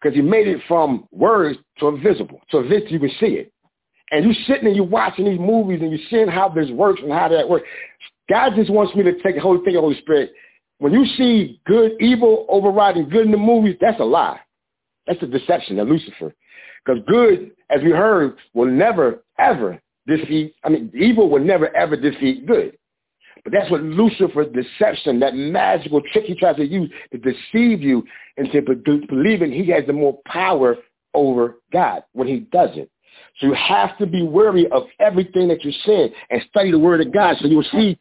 Because 0.00 0.14
he 0.14 0.22
made 0.22 0.46
it 0.46 0.60
from 0.68 1.08
words 1.12 1.58
to 1.78 1.88
invisible, 1.88 2.40
so 2.50 2.62
this 2.62 2.82
you 2.88 2.98
can 2.98 3.10
see 3.18 3.36
it 3.36 3.54
and 4.10 4.24
you're 4.24 4.44
sitting 4.46 4.66
and 4.66 4.76
you're 4.76 4.84
watching 4.84 5.24
these 5.24 5.40
movies 5.40 5.80
and 5.82 5.90
you're 5.90 6.06
seeing 6.10 6.28
how 6.28 6.48
this 6.48 6.70
works 6.70 7.00
and 7.02 7.12
how 7.12 7.28
that 7.28 7.48
works. 7.48 7.66
God 8.30 8.52
just 8.54 8.70
wants 8.70 8.94
me 8.94 9.02
to 9.02 9.12
take 9.22 9.34
the 9.34 9.40
whole 9.40 9.62
thing 9.64 9.74
Holy 9.74 9.98
Spirit. 9.98 10.32
When 10.78 10.92
you 10.92 11.04
see 11.16 11.60
good, 11.66 11.92
evil 12.00 12.46
overriding 12.48 13.08
good 13.08 13.26
in 13.26 13.32
the 13.32 13.36
movies, 13.36 13.76
that's 13.80 14.00
a 14.00 14.04
lie. 14.04 14.38
That's 15.06 15.22
a 15.22 15.26
deception 15.26 15.78
of 15.78 15.88
Lucifer. 15.88 16.32
Because 16.84 17.02
good, 17.08 17.52
as 17.70 17.82
we 17.82 17.90
heard, 17.90 18.36
will 18.52 18.70
never, 18.70 19.22
ever 19.38 19.80
defeat, 20.06 20.54
I 20.64 20.68
mean, 20.68 20.92
evil 20.94 21.28
will 21.28 21.42
never, 21.42 21.74
ever 21.74 21.96
defeat 21.96 22.46
good. 22.46 22.76
But 23.42 23.52
that's 23.52 23.70
what 23.70 23.82
Lucifer's 23.82 24.46
deception, 24.52 25.20
that 25.20 25.34
magical 25.34 26.00
trick 26.12 26.24
he 26.24 26.34
tries 26.34 26.56
to 26.56 26.66
use 26.66 26.90
to 27.12 27.18
deceive 27.18 27.82
you 27.82 28.04
into 28.36 28.62
believing 29.08 29.52
he 29.52 29.70
has 29.70 29.84
the 29.86 29.92
more 29.92 30.18
power 30.26 30.76
over 31.14 31.56
God 31.72 32.02
when 32.12 32.28
he 32.28 32.40
doesn't. 32.40 32.88
So 33.38 33.46
you 33.48 33.54
have 33.54 33.96
to 33.98 34.06
be 34.06 34.22
wary 34.22 34.66
of 34.70 34.84
everything 35.00 35.48
that 35.48 35.64
you 35.64 35.72
said 35.84 36.12
and 36.30 36.42
study 36.48 36.70
the 36.70 36.78
word 36.78 37.00
of 37.00 37.12
God 37.12 37.36
so 37.40 37.46
you'll 37.46 37.64
see 37.64 37.98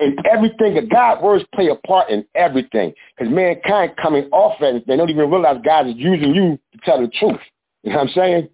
in 0.00 0.16
everything 0.30 0.74
that 0.74 0.90
God's 0.90 1.22
words 1.22 1.44
play 1.54 1.68
a 1.68 1.74
part 1.86 2.10
in 2.10 2.24
everything. 2.34 2.92
Because 3.16 3.32
mankind 3.32 3.92
coming 4.00 4.24
off 4.32 4.60
it, 4.60 4.86
they 4.86 4.96
don't 4.96 5.10
even 5.10 5.30
realize 5.30 5.58
God 5.64 5.86
is 5.86 5.94
using 5.96 6.34
you 6.34 6.58
to 6.72 6.78
tell 6.84 7.00
the 7.00 7.08
truth. 7.08 7.40
You 7.82 7.90
know 7.90 7.98
what 7.98 8.08
I'm 8.08 8.14
saying? 8.14 8.48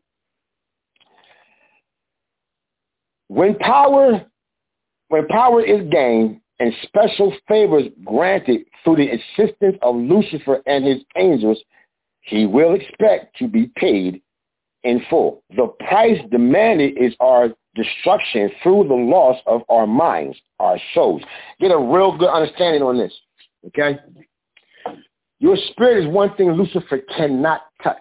When 3.29 3.55
power, 3.57 4.27
when 5.11 5.27
power 5.27 5.61
is 5.63 5.83
gained 5.91 6.41
and 6.61 6.73
special 6.85 7.35
favors 7.49 7.85
granted 8.05 8.61
through 8.83 8.97
the 8.97 9.11
assistance 9.11 9.77
of 9.83 9.97
Lucifer 9.97 10.63
and 10.67 10.87
his 10.87 11.03
angels, 11.17 11.59
he 12.23 12.47
will 12.47 12.75
expect 12.75 13.37
to 13.37 13.49
be 13.49 13.71
paid 13.77 14.23
in 14.85 15.03
full. 15.11 15.43
The 15.57 15.67
price 15.81 16.19
demanded 16.31 16.97
is 16.97 17.13
our 17.19 17.49
destruction 17.75 18.51
through 18.63 18.87
the 18.89 18.95
loss 18.95 19.37
of 19.47 19.63
our 19.69 19.87
minds, 19.87 20.39
our 20.61 20.79
souls. 20.95 21.23
Get 21.61 21.73
a 21.73 21.79
real 21.79 22.17
good 22.17 22.31
understanding 22.31 22.83
on 22.83 22.97
this, 22.97 23.13
okay? 23.67 23.99
Your 25.41 25.57
spirit 25.71 26.05
is 26.05 26.15
one 26.15 26.37
thing 26.37 26.53
Lucifer 26.53 27.01
cannot 27.17 27.63
touch, 27.83 27.97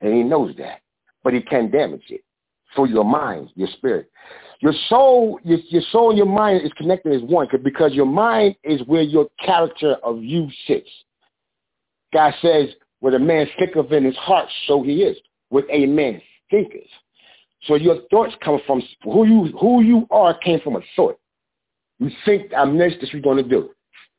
and 0.00 0.14
he 0.14 0.22
knows 0.22 0.54
that, 0.58 0.82
but 1.24 1.34
he 1.34 1.40
can 1.40 1.70
damage 1.70 2.04
it 2.10 2.22
through 2.74 2.88
your 2.88 3.04
mind, 3.04 3.50
your 3.54 3.68
spirit. 3.76 4.10
Your 4.60 4.72
soul, 4.88 5.38
your, 5.44 5.58
your 5.68 5.82
soul 5.90 6.10
and 6.10 6.18
your 6.18 6.26
mind 6.26 6.62
is 6.64 6.72
connected 6.76 7.12
as 7.12 7.22
one 7.22 7.48
because 7.62 7.92
your 7.92 8.06
mind 8.06 8.56
is 8.64 8.80
where 8.86 9.02
your 9.02 9.28
character 9.44 9.96
of 10.02 10.22
you 10.22 10.48
sits. 10.66 10.88
God 12.12 12.32
says, 12.40 12.68
where 13.00 13.14
a 13.14 13.18
man 13.18 13.46
thinketh 13.58 13.92
in 13.92 14.04
his 14.04 14.16
heart, 14.16 14.48
so 14.66 14.82
he 14.82 15.02
is 15.02 15.14
with 15.50 15.66
a 15.70 15.84
man 15.84 16.22
thinkers. 16.50 16.88
So 17.66 17.74
your 17.74 17.98
thoughts 18.10 18.32
come 18.42 18.60
from 18.66 18.82
who 19.02 19.26
you 19.26 19.58
who 19.58 19.82
you 19.82 20.06
are 20.10 20.36
came 20.38 20.60
from 20.60 20.76
a 20.76 20.80
thought. 20.96 21.18
You 21.98 22.10
think 22.24 22.52
I'm 22.56 22.78
this, 22.78 22.94
this 23.02 23.10
we're 23.12 23.20
going 23.20 23.42
to 23.42 23.48
do. 23.48 23.70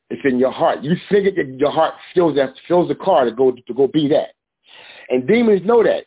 It's 0.08 0.22
in 0.24 0.38
your 0.38 0.52
heart. 0.52 0.84
You 0.84 0.94
think 1.10 1.26
it, 1.26 1.58
your 1.58 1.72
heart 1.72 1.94
fills 2.14 2.36
that 2.36 2.54
fills 2.68 2.86
the 2.88 2.94
car 2.94 3.24
to 3.24 3.32
go 3.32 3.50
to 3.50 3.74
go 3.74 3.88
be 3.88 4.06
that. 4.08 4.30
And 5.08 5.26
demons 5.26 5.62
know 5.64 5.82
that. 5.82 6.06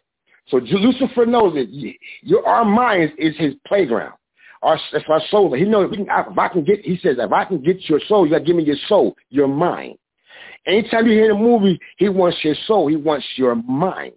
So 0.49 0.57
Lucifer 0.57 1.25
knows 1.25 1.53
it. 1.55 1.97
Your 2.21 2.45
our 2.45 2.65
mind 2.65 3.13
is 3.17 3.38
his 3.38 3.53
playground. 3.67 4.13
Our 4.62 4.79
that's 4.91 5.05
our 5.07 5.21
soul. 5.29 5.53
He 5.53 5.63
knows 5.63 5.93
can, 5.95 6.07
if 6.09 6.38
I 6.38 6.47
can 6.49 6.63
get. 6.63 6.81
He 6.81 6.97
says 6.97 7.17
if 7.19 7.31
I 7.31 7.45
can 7.45 7.62
get 7.62 7.88
your 7.88 8.01
soul, 8.07 8.25
you 8.25 8.31
got 8.31 8.39
to 8.39 8.45
give 8.45 8.55
me 8.55 8.63
your 8.63 8.75
soul, 8.88 9.15
your 9.29 9.47
mind. 9.47 9.97
Anytime 10.65 11.07
you 11.07 11.13
hear 11.13 11.29
the 11.29 11.35
movie, 11.39 11.79
he 11.97 12.09
wants 12.09 12.38
your 12.43 12.55
soul. 12.65 12.88
He 12.88 12.95
wants 12.95 13.25
your 13.35 13.55
mind. 13.55 14.13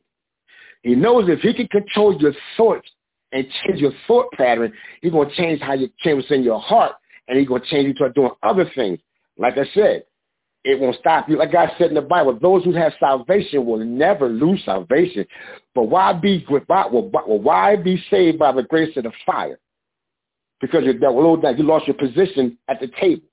He 0.83 0.95
knows 0.95 1.29
if 1.29 1.40
he 1.40 1.55
can 1.55 1.68
control 1.68 2.18
your 2.21 2.33
thoughts 2.57 2.88
and 3.31 3.47
change 3.64 3.81
your 3.81 3.92
thought 4.07 4.27
pattern, 4.33 4.73
he's 5.01 5.12
going 5.12 5.29
to 5.29 5.35
change 5.37 5.61
how 5.61 5.75
you 5.75 5.88
change 5.99 6.16
what's 6.16 6.31
in 6.31 6.42
your 6.42 6.61
heart, 6.61 6.92
and 7.29 7.38
he's 7.38 7.47
going 7.47 7.62
to 7.62 7.68
change 7.68 7.87
you 7.87 7.95
to 7.95 8.12
doing 8.12 8.33
other 8.42 8.68
things. 8.75 8.99
Like 9.38 9.57
I 9.57 9.64
said, 9.73 10.05
it 10.64 10.79
won't 10.79 10.96
stop 10.98 11.29
you. 11.29 11.37
Like 11.37 11.53
God 11.53 11.70
said 11.77 11.88
in 11.88 11.94
the 11.94 12.03
Bible, 12.03 12.38
those 12.40 12.64
who 12.64 12.72
have 12.72 12.92
salvation 13.01 13.66
will 13.66 13.85
never 13.85 14.29
lose 14.29 14.62
salvation. 14.64 15.27
But 15.75 15.85
why 15.85 16.12
be 16.12 16.46
why 16.46 17.77
be 17.77 18.03
saved 18.11 18.38
by 18.38 18.53
the 18.53 18.62
grace 18.62 18.96
of 18.96 19.05
the 19.05 19.12
fire? 19.27 19.59
Because 20.61 20.85
you're 20.85 20.98
that 20.98 21.55
you 21.59 21.64
lost 21.64 21.88
your 21.88 21.96
position 21.96 22.57
at 22.68 22.79
the 22.81 22.88
table. 23.01 23.25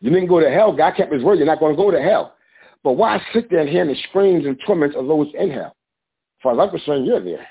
You 0.00 0.10
didn't 0.10 0.28
go 0.28 0.40
to 0.40 0.50
hell. 0.50 0.74
God 0.74 0.94
kept 0.96 1.12
his 1.12 1.22
word. 1.22 1.38
You're 1.38 1.46
not 1.46 1.60
going 1.60 1.76
to 1.76 1.82
go 1.82 1.90
to 1.90 2.00
hell. 2.00 2.34
But 2.82 2.92
why 2.92 3.20
sit 3.34 3.50
there 3.50 3.60
and 3.60 3.68
hear 3.68 3.84
the 3.84 3.96
screams 4.08 4.46
and 4.46 4.58
torments 4.64 4.96
of 4.96 5.06
those 5.06 5.26
in 5.38 5.50
hell? 5.50 5.76
Far 6.42 6.52
as 6.52 6.58
I'm 6.60 6.70
concerned, 6.70 7.04
you're 7.04 7.22
there. 7.22 7.46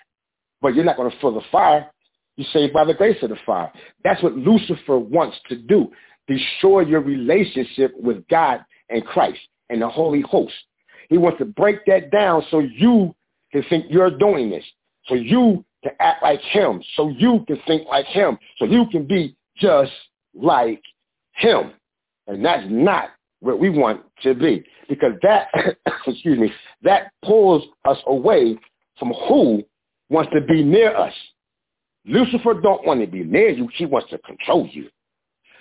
But 0.62 0.74
you're 0.74 0.86
not 0.86 0.98
going 0.98 1.12
to 1.12 1.20
feel 1.20 1.34
the 1.34 1.42
fire. 1.52 1.92
You're 2.38 2.48
saved 2.54 2.74
by 2.74 2.86
the 2.86 2.94
grace 2.94 3.22
of 3.22 3.30
the 3.30 3.38
fire. 3.46 3.72
That's 4.04 4.24
what 4.24 4.36
Lucifer 4.36 4.98
wants 4.98 5.38
to 5.50 5.58
do. 5.58 5.92
Destroy 6.28 6.82
your 6.82 7.02
relationship 7.02 7.94
with 7.98 8.28
God 8.30 8.62
and 8.90 9.06
Christ 9.06 9.40
and 9.70 9.82
the 9.82 9.90
Holy 9.90 10.24
Ghost. 10.32 10.54
He 11.10 11.18
wants 11.18 11.40
to 11.40 11.46
break 11.46 11.86
that 11.86 12.12
down 12.12 12.44
so 12.50 12.60
you 12.60 13.16
can 13.52 13.64
think 13.70 13.86
you're 13.90 14.16
doing 14.18 14.50
this. 14.50 14.66
for 15.08 15.16
you 15.16 15.64
to 15.84 16.02
act 16.02 16.22
like 16.22 16.42
him, 16.42 16.82
so 16.96 17.10
you 17.10 17.46
can 17.48 17.58
think 17.66 17.88
like 17.88 18.06
him, 18.08 18.38
so 18.58 18.66
you 18.66 18.86
can 18.92 19.06
be 19.06 19.36
just 19.56 19.92
like 20.34 20.82
him. 21.34 21.72
And 22.28 22.44
that's 22.44 22.66
not 22.70 23.12
where 23.40 23.56
we 23.56 23.70
want 23.70 24.02
to 24.24 24.34
be 24.34 24.66
because 24.90 25.14
that, 25.22 25.48
excuse 26.08 26.38
me, 26.38 26.52
that 26.82 27.12
pulls 27.24 27.64
us 27.86 27.98
away 28.08 28.58
from 29.00 29.14
who 29.28 29.64
wants 30.10 30.32
to 30.34 30.42
be 30.42 30.64
near 30.64 30.96
us. 30.96 31.14
Lucifer 32.06 32.54
don't 32.62 32.86
want 32.86 33.02
to 33.02 33.08
be 33.08 33.24
near 33.24 33.50
you. 33.50 33.70
He 33.76 33.86
wants 33.86 34.10
to 34.10 34.18
control 34.20 34.68
you. 34.72 34.90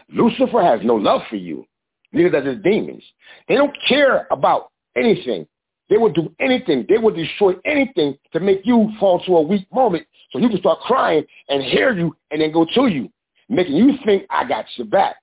Lucifer 0.08 0.62
has 0.62 0.80
no 0.82 0.94
love 0.94 1.22
for 1.28 1.36
you. 1.36 1.66
Neither 2.12 2.30
does 2.30 2.46
his 2.46 2.62
demons. 2.62 3.02
They 3.48 3.54
don't 3.56 3.76
care 3.88 4.26
about 4.30 4.70
anything. 4.96 5.46
They 5.88 5.98
will 5.98 6.12
do 6.12 6.34
anything. 6.40 6.86
They 6.88 6.98
will 6.98 7.14
destroy 7.14 7.54
anything 7.64 8.16
to 8.32 8.40
make 8.40 8.62
you 8.64 8.90
fall 8.98 9.22
to 9.24 9.36
a 9.36 9.42
weak 9.42 9.66
moment 9.72 10.06
so 10.30 10.38
you 10.38 10.48
can 10.48 10.58
start 10.58 10.80
crying 10.80 11.24
and 11.48 11.62
hear 11.62 11.92
you 11.96 12.16
and 12.30 12.40
then 12.40 12.52
go 12.52 12.66
to 12.74 12.88
you, 12.88 13.08
making 13.48 13.76
you 13.76 13.92
think 14.04 14.24
I 14.30 14.46
got 14.48 14.64
your 14.76 14.86
back. 14.86 15.16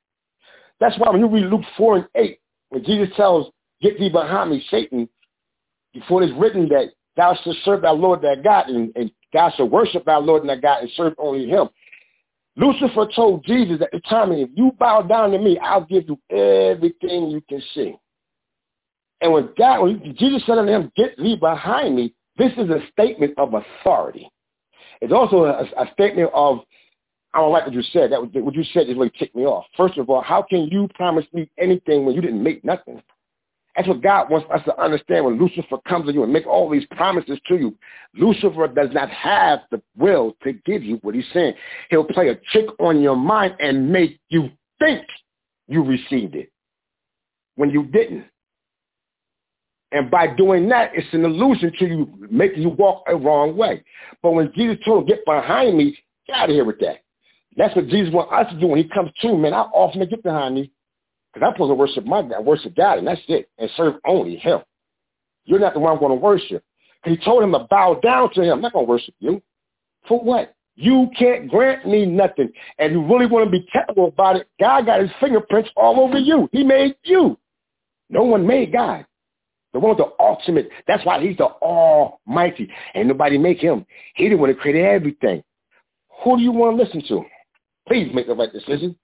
That's 0.80 0.98
why 0.98 1.10
when 1.10 1.20
you 1.20 1.28
read 1.28 1.46
Luke 1.46 1.66
4 1.78 1.96
and 1.98 2.08
8, 2.16 2.40
when 2.70 2.84
Jesus 2.84 3.10
tells, 3.16 3.52
get 3.82 4.00
thee 4.00 4.10
behind 4.10 4.52
me, 4.52 4.66
Satan, 4.72 5.08
before 5.94 6.24
it's 6.24 6.34
written 6.38 6.68
that 6.70 6.94
thou 7.16 7.38
shalt 7.44 7.58
serve 7.64 7.82
thy 7.82 7.92
Lord 7.92 8.22
thy 8.22 8.36
God 8.36 8.70
and, 8.70 8.92
and 8.96 9.12
thou 9.32 9.52
shalt 9.56 9.72
worship 9.72 10.06
thy 10.06 10.18
Lord 10.18 10.42
and 10.42 10.50
thy 10.50 10.56
God 10.56 10.82
and 10.82 10.92
serve 10.96 11.14
only 11.18 11.48
him. 11.48 11.70
Lucifer 12.56 13.08
told 13.16 13.44
Jesus 13.46 13.82
at 13.82 13.92
the 13.92 14.00
time, 14.02 14.32
if 14.32 14.50
you 14.54 14.72
bow 14.80 15.02
down 15.02 15.32
to 15.32 15.40
me, 15.40 15.58
I'll 15.60 15.86
give 15.86 16.04
you 16.08 16.20
everything 16.30 17.30
you 17.32 17.42
can 17.50 17.62
see. 17.74 17.96
And 19.22 19.32
when 19.32 19.50
God, 19.58 19.82
when 19.82 20.16
Jesus 20.18 20.44
said 20.46 20.56
to 20.56 20.68
him, 20.68 20.92
get 20.96 21.18
thee 21.18 21.36
behind 21.36 21.96
me, 21.96 22.14
this 22.38 22.52
is 22.58 22.70
a 22.70 22.80
statement 22.92 23.34
of 23.38 23.54
authority. 23.54 24.30
It's 25.02 25.14
also 25.14 25.46
a, 25.46 25.64
a 25.64 25.92
statement 25.94 26.30
of, 26.34 26.60
I 27.34 27.40
don't 27.40 27.52
like 27.52 27.66
what 27.66 27.74
you 27.74 27.82
said. 27.92 28.12
That 28.12 28.22
what 28.22 28.54
you 28.54 28.64
said 28.74 28.90
is 28.90 28.96
really 28.96 29.12
ticked 29.18 29.36
me 29.36 29.44
off. 29.46 29.66
First 29.76 29.98
of 29.98 30.10
all, 30.10 30.22
how 30.22 30.44
can 30.44 30.68
you 30.68 30.88
promise 30.94 31.26
me 31.34 31.50
anything 31.58 32.06
when 32.06 32.14
you 32.16 32.22
didn't 32.22 32.44
make 32.44 32.64
nothing? 32.64 33.02
That's 33.76 33.88
what 33.88 34.02
God 34.02 34.30
wants 34.30 34.48
us 34.54 34.62
to 34.66 34.80
understand 34.80 35.26
when 35.26 35.40
Lucifer 35.40 35.78
comes 35.88 36.06
to 36.06 36.14
you 36.14 36.24
and 36.24 36.32
make 36.32 36.46
all 36.46 36.70
these 36.70 36.86
promises 36.92 37.40
to 37.48 37.56
you. 37.56 37.76
Lucifer 38.16 38.68
does 38.68 38.90
not 38.94 39.10
have 39.10 39.62
the 39.72 39.82
will 39.98 40.36
to 40.44 40.54
give 40.54 40.84
you 40.84 40.98
what 40.98 41.16
he's 41.16 41.26
saying. 41.34 41.54
He'll 41.90 42.04
play 42.04 42.30
a 42.30 42.36
trick 42.52 42.68
on 42.80 43.02
your 43.02 43.16
mind 43.16 43.56
and 43.60 43.92
make 43.92 44.20
you 44.30 44.50
think 44.80 45.04
you 45.68 45.84
received 45.84 46.36
it 46.36 46.52
when 47.56 47.72
you 47.72 47.86
didn't. 47.86 48.26
And 49.92 50.10
by 50.10 50.28
doing 50.28 50.70
that, 50.70 50.92
it's 50.94 51.12
an 51.14 51.24
illusion 51.24 51.72
to 51.78 51.86
you, 51.86 52.28
making 52.32 52.64
you 52.64 52.70
walk 52.70 53.04
a 53.08 53.16
wrong 53.16 53.56
way. 53.56 53.84
But 54.22 54.32
when 54.32 54.52
Jesus 54.56 54.78
told 54.84 55.04
him, 55.04 55.08
get 55.08 55.26
behind 55.26 55.78
me, 55.78 55.98
get 56.28 56.36
out 56.36 56.50
of 56.50 56.56
here 56.56 56.66
with 56.66 56.80
that. 56.80 57.04
That's 57.56 57.76
what 57.76 57.88
Jesus 57.88 58.14
wants 58.14 58.34
us 58.34 58.52
to 58.52 58.60
do 58.60 58.68
when 58.68 58.80
he 58.80 58.90
comes 58.90 59.12
to 59.22 59.38
man. 59.38 59.54
I 59.54 59.62
often 59.62 60.08
get 60.08 60.24
behind 60.24 60.56
me. 60.56 60.72
Because 61.34 61.48
I'm 61.48 61.54
supposed 61.54 61.72
to 61.72 61.76
worship 61.76 62.06
my 62.06 62.22
God, 62.22 62.46
worship 62.46 62.76
God, 62.76 63.00
and 63.00 63.08
that's 63.08 63.22
it, 63.28 63.50
and 63.58 63.70
serve 63.76 63.96
only 64.06 64.36
him. 64.36 64.60
You're 65.46 65.60
not 65.60 65.74
the 65.74 65.80
one 65.80 65.94
I'm 65.94 66.00
going 66.00 66.12
to 66.12 66.16
worship. 66.16 66.64
He 67.06 67.18
told 67.18 67.44
him 67.44 67.52
to 67.52 67.68
bow 67.70 68.00
down 68.02 68.34
to 68.34 68.42
him. 68.44 68.54
I'm 68.54 68.62
not 68.62 68.74
going 68.74 68.86
to 68.86 68.90
worship 68.90 69.16
you. 69.20 69.42
For 70.08 70.20
what? 70.20 70.56
You 70.76 71.10
can't 71.18 71.50
grant 71.50 71.88
me 71.88 72.06
nothing. 72.06 72.52
And 72.80 72.94
you 72.94 73.06
really 73.06 73.26
want 73.26 73.46
to 73.46 73.52
be 73.52 73.66
technical 73.72 74.08
about 74.08 74.38
it, 74.38 74.48
God 74.60 74.86
got 74.86 75.02
his 75.02 75.12
fingerprints 75.20 75.70
all 75.76 76.00
over 76.00 76.18
you. 76.18 76.50
He 76.52 76.64
made 76.64 76.96
you. 77.04 77.38
No 78.10 78.24
one 78.24 78.46
made 78.46 78.72
God. 78.72 79.06
The 79.74 79.80
one 79.80 79.98
with 79.98 79.98
the 80.00 80.14
ultimate. 80.20 80.70
That's 80.88 81.04
why 81.06 81.20
he's 81.20 81.38
the 81.38 81.46
almighty. 81.46 82.72
And 82.94 83.08
nobody 83.08 83.38
make 83.38 83.60
him. 83.60 83.86
He 84.16 84.26
didn't 84.26 84.40
want 84.40 84.56
to 84.56 84.60
create 84.60 84.84
everything. 84.84 85.44
Who 86.24 86.38
do 86.38 86.44
you 86.44 86.52
want 86.52 86.78
to 86.78 86.84
listen 86.84 87.04
to? 87.08 87.26
Please 87.88 88.12
make 88.14 88.28
the 88.28 88.36
right 88.36 88.52
decision. 88.52 88.96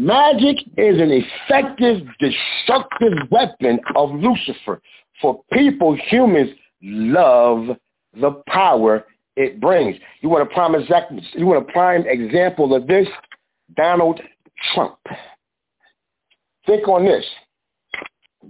Magic 0.00 0.58
is 0.76 1.00
an 1.00 1.10
effective, 1.10 2.06
destructive 2.20 3.14
weapon 3.32 3.80
of 3.96 4.12
Lucifer. 4.12 4.80
For 5.20 5.42
people, 5.52 5.98
humans 6.08 6.50
love 6.80 7.76
the 8.14 8.40
power 8.46 9.04
it 9.34 9.60
brings. 9.60 9.96
You 10.20 10.28
want 10.28 10.48
a 10.48 10.54
prime 10.54 10.76
example, 10.76 11.20
you 11.32 11.46
want 11.46 11.68
a 11.68 11.72
prime 11.72 12.04
example 12.06 12.76
of 12.76 12.86
this? 12.86 13.08
Donald 13.76 14.20
Trump. 14.72 14.98
Think 16.64 16.86
on 16.86 17.04
this. 17.04 17.24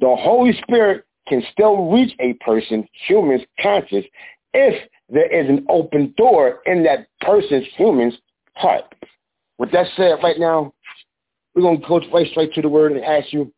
The 0.00 0.16
Holy 0.20 0.52
Spirit 0.60 1.06
can 1.28 1.42
still 1.50 1.90
reach 1.90 2.14
a 2.20 2.34
person, 2.44 2.86
human's 3.06 3.42
conscious, 3.58 4.04
if 4.52 4.86
there 5.08 5.32
is 5.32 5.48
an 5.48 5.64
open 5.70 6.12
door 6.18 6.60
in 6.66 6.82
that 6.84 7.06
person's 7.22 7.64
human's 7.74 8.18
heart. 8.52 8.84
With 9.56 9.72
that 9.72 9.86
said, 9.96 10.18
right 10.22 10.38
now, 10.38 10.72
we're 11.58 11.62
going 11.62 11.80
to 11.80 11.88
go 11.88 12.00
right 12.12 12.30
straight 12.30 12.54
to 12.54 12.62
the 12.62 12.68
word 12.68 12.92
and 12.92 13.04
ask 13.04 13.32
you, 13.32 13.52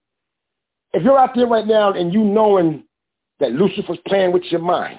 if 0.94 1.02
you're 1.02 1.18
out 1.18 1.34
there 1.34 1.46
right 1.46 1.66
now 1.66 1.92
and 1.92 2.12
you 2.12 2.24
knowing 2.24 2.84
that 3.40 3.52
Lucifer's 3.52 3.98
playing 4.06 4.32
with 4.32 4.42
your 4.44 4.60
mind, 4.60 4.98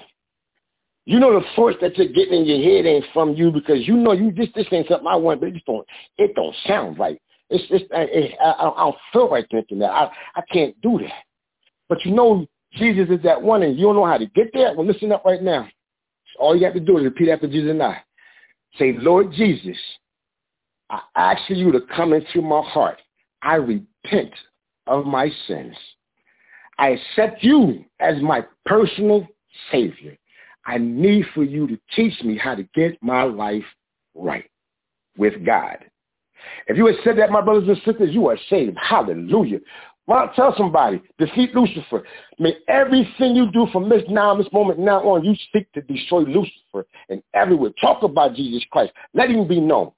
you 1.06 1.20
know 1.20 1.34
the 1.34 1.46
force 1.56 1.76
that 1.82 1.98
you're 1.98 2.08
getting 2.08 2.42
in 2.42 2.46
your 2.46 2.62
head 2.62 2.86
ain't 2.86 3.06
from 3.12 3.34
you 3.34 3.52
because 3.52 3.88
you 3.88 3.98
know 3.98 4.12
you 4.12 4.32
just 4.32 4.54
this 4.54 4.68
ain't 4.72 4.88
something 4.88 5.08
I 5.08 5.16
want, 5.16 5.42
but 5.42 5.50
it 5.50 5.64
don't 5.66 5.86
it 6.20 6.36
don't 6.36 6.56
sound 6.68 7.00
right. 7.00 7.20
It's 7.50 7.68
just 7.70 7.86
it, 7.90 8.36
I, 8.40 8.52
I, 8.52 8.70
I 8.70 8.84
don't 8.86 8.96
feel 9.12 9.30
right 9.30 9.46
thinking 9.50 9.80
that. 9.80 9.90
I 9.90 10.12
I 10.36 10.42
can't 10.54 10.80
do 10.82 11.00
that. 11.00 11.24
But 11.90 12.06
you 12.06 12.12
know 12.12 12.46
Jesus 12.74 13.10
is 13.10 13.22
that 13.24 13.42
one, 13.42 13.64
and 13.64 13.78
you 13.78 13.86
don't 13.86 13.96
know 13.96 14.06
how 14.06 14.20
to 14.20 14.28
get 14.28 14.52
there. 14.54 14.76
Well, 14.76 14.86
listen 14.86 15.12
up 15.12 15.26
right 15.26 15.42
now. 15.42 15.68
All 16.40 16.56
you 16.56 16.66
have 16.66 16.76
to 16.76 16.80
do 16.80 17.00
is 17.00 17.04
repeat 17.04 17.30
after 17.30 17.48
Jesus 17.48 17.72
and 17.72 17.82
I. 17.82 18.04
Say, 18.78 18.94
Lord 19.00 19.34
Jesus, 19.34 19.78
I 20.92 21.00
ask 21.16 21.50
you 21.50 21.72
to 21.72 21.80
come 21.96 22.14
into 22.14 22.42
my 22.42 22.62
heart. 22.62 23.00
I 23.42 23.56
repent 23.56 24.34
of 24.88 25.06
my 25.06 25.30
sins. 25.48 25.76
I 26.78 26.90
accept 26.90 27.44
you 27.44 27.86
as 28.00 28.22
my 28.22 28.46
personal 28.66 29.26
Savior. 29.72 30.18
I 30.66 30.78
need 30.78 31.26
for 31.34 31.44
you 31.44 31.66
to 31.68 31.80
teach 31.96 32.22
me 32.24 32.38
how 32.38 32.56
to 32.56 32.64
get 32.76 33.02
my 33.02 33.24
life 33.24 33.64
right 34.14 34.50
with 35.18 35.46
God. 35.46 35.78
If 36.68 36.78
you 36.78 36.88
have 36.88 36.96
said 37.04 37.18
that, 37.20 37.32
my 37.32 37.42
brothers 37.42 37.68
and 37.68 37.78
sisters, 37.86 38.14
you 38.14 38.28
are 38.28 38.38
saved. 38.50 38.78
Hallelujah. 38.78 39.60
Not 40.08 40.36
tell 40.36 40.54
somebody, 40.58 41.02
defeat 41.20 41.56
Lucifer. 41.56 42.04
May 42.38 42.56
everything 42.68 43.36
you 43.36 43.50
do 43.52 43.68
from 43.72 43.88
this 43.88 44.02
now, 44.10 44.36
this 44.36 44.52
moment 44.52 44.80
now 44.80 45.00
on, 45.02 45.24
you 45.24 45.36
seek 45.54 45.72
to 45.74 45.82
destroy 45.82 46.20
Lucifer 46.22 46.86
and 47.10 47.22
everywhere. 47.34 47.72
Talk 47.80 48.04
about 48.04 48.36
Jesus 48.36 48.66
Christ. 48.72 48.92
Let 49.14 49.30
him 49.30 49.48
be 49.48 49.60
known. 49.60 49.92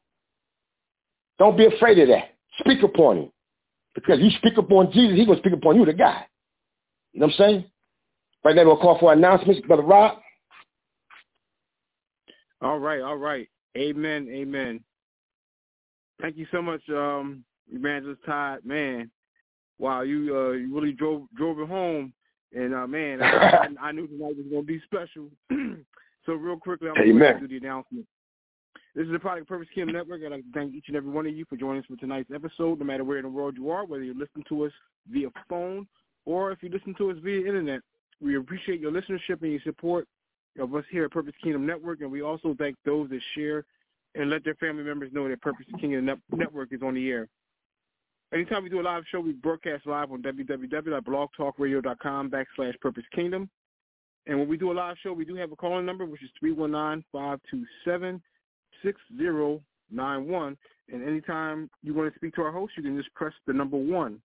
Don't 1.39 1.57
be 1.57 1.65
afraid 1.65 1.99
of 1.99 2.07
that. 2.09 2.35
Speak 2.59 2.83
upon 2.83 3.17
him. 3.17 3.31
Because 3.95 4.19
you 4.19 4.29
speak 4.37 4.57
upon 4.57 4.91
Jesus, 4.91 5.17
he's 5.17 5.25
going 5.25 5.37
to 5.37 5.41
speak 5.41 5.53
upon 5.53 5.75
you, 5.75 5.85
the 5.85 5.93
guy. 5.93 6.25
You 7.13 7.19
know 7.19 7.27
what 7.27 7.33
I'm 7.33 7.37
saying? 7.37 7.65
Right 8.43 8.55
now, 8.55 8.65
we'll 8.65 8.77
call 8.77 8.99
for 8.99 9.13
announcements. 9.13 9.61
Brother 9.67 9.83
Rob. 9.83 10.17
All 12.61 12.79
right, 12.79 13.01
all 13.01 13.17
right. 13.17 13.47
Amen, 13.77 14.27
amen. 14.31 14.79
Thank 16.21 16.37
you 16.37 16.45
so 16.51 16.61
much, 16.61 16.81
um, 16.89 17.43
Evangelist 17.71 18.21
Todd. 18.25 18.59
Man, 18.63 19.11
wow, 19.79 20.01
you 20.01 20.35
uh, 20.35 20.51
you 20.51 20.73
really 20.73 20.93
drove 20.93 21.23
drove 21.35 21.59
it 21.59 21.67
home. 21.67 22.13
And 22.55 22.73
uh, 22.73 22.87
man, 22.87 23.21
I, 23.21 23.27
I, 23.81 23.87
I 23.87 23.91
knew 23.91 24.07
tonight 24.07 24.37
was 24.37 24.45
going 24.49 24.61
to 24.61 24.67
be 24.67 24.81
special. 24.85 25.29
so 26.25 26.33
real 26.33 26.57
quickly, 26.57 26.89
I'm 26.89 26.95
going 26.95 27.17
to 27.17 27.39
do 27.39 27.47
the 27.47 27.57
announcement. 27.65 28.05
This 28.95 29.07
is 29.07 29.11
the 29.11 29.19
Product 29.19 29.47
Purpose 29.47 29.67
Kingdom 29.73 29.95
Network. 29.95 30.21
I'd 30.23 30.31
like 30.31 30.43
to 30.43 30.51
thank 30.53 30.75
each 30.75 30.83
and 30.87 30.95
every 30.95 31.09
one 31.09 31.25
of 31.25 31.35
you 31.35 31.45
for 31.49 31.57
joining 31.57 31.81
us 31.81 31.87
for 31.87 31.95
tonight's 31.95 32.29
episode, 32.33 32.77
no 32.77 32.85
matter 32.85 33.03
where 33.03 33.17
in 33.17 33.23
the 33.23 33.29
world 33.29 33.57
you 33.57 33.71
are, 33.71 33.85
whether 33.85 34.03
you're 34.03 34.13
listening 34.13 34.45
to 34.49 34.65
us 34.65 34.71
via 35.11 35.29
phone 35.49 35.87
or 36.25 36.51
if 36.51 36.61
you 36.61 36.69
listen 36.69 36.93
to 36.99 37.09
us 37.09 37.17
via 37.23 37.39
internet. 37.39 37.81
We 38.21 38.37
appreciate 38.37 38.79
your 38.79 38.91
listenership 38.91 39.41
and 39.41 39.51
your 39.51 39.61
support 39.63 40.07
of 40.59 40.75
us 40.75 40.83
here 40.91 41.05
at 41.05 41.11
Purpose 41.11 41.33
Kingdom 41.41 41.65
Network, 41.65 42.01
and 42.01 42.11
we 42.11 42.21
also 42.21 42.53
thank 42.59 42.75
those 42.85 43.09
that 43.09 43.19
share 43.33 43.65
and 44.13 44.29
let 44.29 44.43
their 44.43 44.53
family 44.55 44.83
members 44.83 45.11
know 45.11 45.27
that 45.27 45.41
Purpose 45.41 45.65
Kingdom 45.81 46.21
Network 46.31 46.71
is 46.71 46.83
on 46.83 46.93
the 46.93 47.09
air. 47.09 47.27
Anytime 48.31 48.63
we 48.63 48.69
do 48.69 48.79
a 48.79 48.83
live 48.83 49.05
show, 49.11 49.19
we 49.19 49.31
broadcast 49.31 49.87
live 49.87 50.11
on 50.11 50.21
www.blogtalkradio.com 50.21 52.29
backslash 52.29 52.79
Purpose 52.79 53.05
Kingdom. 53.11 53.49
And 54.27 54.37
when 54.37 54.47
we 54.47 54.55
do 54.55 54.71
a 54.71 54.73
live 54.73 54.97
show, 55.01 55.13
we 55.13 55.25
do 55.25 55.33
have 55.35 55.51
a 55.51 55.55
calling 55.55 55.87
number, 55.87 56.05
which 56.05 56.21
is 56.21 56.29
319 56.39 57.03
527 57.11 58.21
6091. 58.83 60.57
And 60.91 61.07
anytime 61.07 61.69
you 61.81 61.93
want 61.93 62.11
to 62.11 62.19
speak 62.19 62.35
to 62.35 62.41
our 62.41 62.51
host, 62.51 62.73
you 62.77 62.83
can 62.83 62.97
just 62.97 63.13
press 63.13 63.33
the 63.47 63.53
number 63.53 63.77
one. 63.77 64.21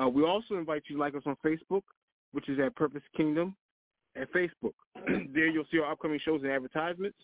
Uh, 0.00 0.08
we 0.08 0.24
also 0.24 0.54
invite 0.54 0.82
you 0.88 0.96
to 0.96 1.00
like 1.00 1.14
us 1.14 1.22
on 1.26 1.36
Facebook, 1.44 1.82
which 2.32 2.48
is 2.48 2.58
at 2.60 2.76
Purpose 2.76 3.02
Kingdom 3.16 3.56
at 4.16 4.32
Facebook. 4.32 4.74
there 5.32 5.48
you'll 5.48 5.64
see 5.70 5.78
our 5.78 5.90
upcoming 5.92 6.20
shows 6.24 6.42
and 6.42 6.52
advertisements. 6.52 7.18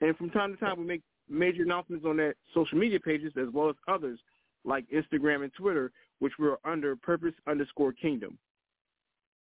And 0.00 0.16
from 0.16 0.30
time 0.30 0.54
to 0.54 0.60
time, 0.60 0.78
we 0.78 0.84
make 0.84 1.02
major 1.28 1.62
announcements 1.62 2.04
on 2.04 2.16
that 2.18 2.34
social 2.54 2.78
media 2.78 3.00
pages 3.00 3.32
as 3.40 3.48
well 3.52 3.68
as 3.68 3.76
others 3.88 4.18
like 4.64 4.84
Instagram 4.90 5.42
and 5.42 5.52
Twitter, 5.54 5.90
which 6.18 6.32
we're 6.38 6.56
under 6.64 6.94
Purpose 6.96 7.34
underscore 7.48 7.92
Kingdom. 7.92 8.38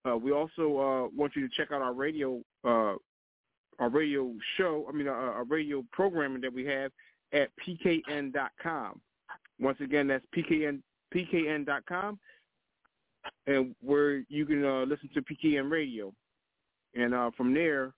Uh, 0.08 0.16
we 0.16 0.32
also 0.32 0.62
uh, 0.62 1.08
want 1.16 1.36
you 1.36 1.48
to 1.48 1.54
check 1.56 1.72
out 1.72 1.82
our 1.82 1.94
radio 1.94 2.42
uh, 2.64 2.96
our 3.80 3.90
radio 3.90 4.34
show, 4.58 4.86
I 4.90 4.92
mean, 4.92 5.08
our, 5.08 5.34
our 5.34 5.44
radio 5.44 5.84
programming 5.92 6.42
that 6.42 6.54
we 6.54 6.66
have 6.66 6.92
at 7.34 7.50
pkn.com. 7.66 9.02
Once 9.60 9.78
again, 9.82 10.08
that's 10.08 10.26
pkn 10.36 10.82
pkn.com, 11.14 12.20
and 13.48 13.76
where 13.82 14.24
you 14.30 14.46
can 14.46 14.64
uh, 14.64 14.84
listen 14.84 15.10
to 15.14 15.22
PKN 15.22 15.72
Radio, 15.72 16.14
and 16.96 17.14
uh, 17.14 17.32
from 17.38 17.54
there, 17.54 17.94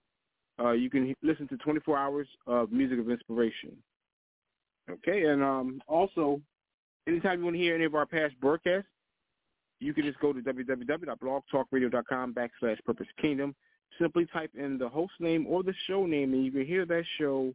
uh, 0.59 0.71
you 0.71 0.89
can 0.89 1.15
listen 1.23 1.47
to 1.47 1.57
24 1.57 1.97
hours 1.97 2.27
of 2.45 2.71
music 2.71 2.99
of 2.99 3.09
inspiration. 3.09 3.75
Okay, 4.89 5.23
and 5.25 5.43
um, 5.43 5.81
also, 5.87 6.41
anytime 7.07 7.39
you 7.39 7.45
want 7.45 7.55
to 7.55 7.61
hear 7.61 7.75
any 7.75 7.85
of 7.85 7.95
our 7.95 8.05
past 8.05 8.39
broadcasts, 8.39 8.89
you 9.79 9.93
can 9.93 10.03
just 10.03 10.19
go 10.19 10.33
to 10.33 10.41
www.blogtalkradio.com 10.41 12.33
backslash 12.33 12.83
Purpose 12.85 13.07
Kingdom. 13.21 13.55
Simply 13.99 14.25
type 14.27 14.51
in 14.57 14.77
the 14.77 14.87
host 14.87 15.13
name 15.19 15.45
or 15.47 15.63
the 15.63 15.73
show 15.87 16.05
name, 16.05 16.33
and 16.33 16.45
you 16.45 16.51
can 16.51 16.65
hear 16.65 16.85
that 16.85 17.03
show 17.17 17.53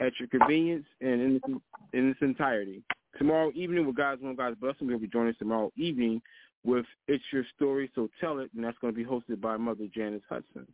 at 0.00 0.12
your 0.18 0.28
convenience 0.28 0.86
and 1.00 1.20
in 1.20 1.36
its, 1.36 1.62
in 1.92 2.10
its 2.10 2.20
entirety. 2.22 2.82
Tomorrow 3.18 3.52
evening, 3.54 3.86
with 3.86 3.96
God's 3.96 4.22
One, 4.22 4.34
God's 4.34 4.58
Blessing, 4.58 4.86
we'll 4.86 4.98
be 4.98 5.06
joining 5.06 5.30
us 5.30 5.38
tomorrow 5.38 5.70
evening 5.76 6.20
with 6.64 6.84
It's 7.06 7.22
Your 7.32 7.44
Story, 7.54 7.90
So 7.94 8.08
Tell 8.20 8.40
It, 8.40 8.50
and 8.56 8.64
that's 8.64 8.78
going 8.78 8.92
to 8.92 8.96
be 8.96 9.04
hosted 9.04 9.40
by 9.40 9.56
Mother 9.56 9.86
Janice 9.94 10.22
Hudson. 10.28 10.66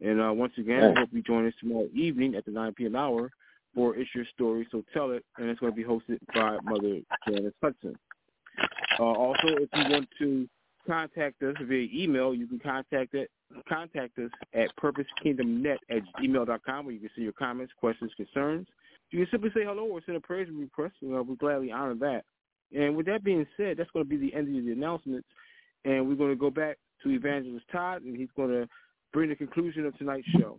And 0.00 0.20
uh, 0.20 0.32
once 0.32 0.52
again, 0.58 0.94
we'll 0.96 1.06
be 1.06 1.22
joining 1.22 1.48
us 1.48 1.54
tomorrow 1.60 1.88
evening 1.94 2.34
at 2.34 2.44
the 2.44 2.50
9 2.50 2.74
p.m. 2.74 2.96
hour 2.96 3.30
for 3.74 3.96
It's 3.96 4.10
Your 4.14 4.24
Story, 4.34 4.66
So 4.70 4.84
Tell 4.92 5.10
It, 5.10 5.24
and 5.36 5.48
it's 5.48 5.60
going 5.60 5.72
to 5.72 5.76
be 5.76 5.84
hosted 5.84 6.18
by 6.34 6.58
Mother 6.64 7.00
Janice 7.28 7.52
Hudson. 7.62 7.94
Uh, 8.98 9.02
also, 9.02 9.48
if 9.48 9.68
you 9.74 9.90
want 9.90 10.08
to 10.18 10.48
contact 10.86 11.42
us 11.42 11.56
via 11.62 11.88
email, 11.92 12.34
you 12.34 12.46
can 12.46 12.60
contact 12.60 13.14
it, 13.14 13.30
contact 13.68 14.18
us 14.18 14.30
at 14.54 14.74
purposekingdomnet 14.76 15.76
at 15.90 16.02
gmail.com 16.20 16.84
where 16.84 16.94
you 16.94 17.00
can 17.00 17.10
send 17.14 17.24
your 17.24 17.32
comments, 17.32 17.72
questions, 17.78 18.12
concerns. 18.16 18.66
You 19.10 19.20
can 19.20 19.30
simply 19.30 19.50
say 19.54 19.64
hello 19.64 19.84
or 19.84 20.00
send 20.04 20.16
a 20.16 20.20
prayer 20.20 20.46
request, 20.52 20.94
and 21.02 21.16
uh, 21.16 21.22
we 21.22 21.36
gladly 21.36 21.70
honor 21.70 21.94
that. 21.96 22.24
And 22.76 22.96
with 22.96 23.06
that 23.06 23.22
being 23.22 23.46
said, 23.56 23.76
that's 23.76 23.90
going 23.90 24.04
to 24.04 24.08
be 24.08 24.16
the 24.16 24.34
end 24.34 24.56
of 24.56 24.64
the 24.64 24.72
announcements, 24.72 25.28
and 25.84 26.08
we're 26.08 26.16
going 26.16 26.30
to 26.30 26.36
go 26.36 26.50
back 26.50 26.78
to 27.02 27.10
Evangelist 27.10 27.66
Todd, 27.70 28.02
and 28.02 28.16
he's 28.16 28.28
going 28.36 28.50
to 28.50 28.68
bring 29.12 29.28
the 29.28 29.36
conclusion 29.36 29.86
of 29.86 29.96
tonight's 29.98 30.26
show. 30.38 30.58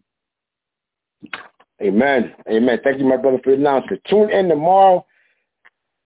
Amen. 1.82 2.34
Amen. 2.50 2.80
Thank 2.84 3.00
you, 3.00 3.06
my 3.06 3.18
brother, 3.18 3.40
for 3.44 3.52
the 3.52 3.58
announcement. 3.58 4.02
Tune 4.10 4.30
in 4.30 4.48
tomorrow 4.48 5.06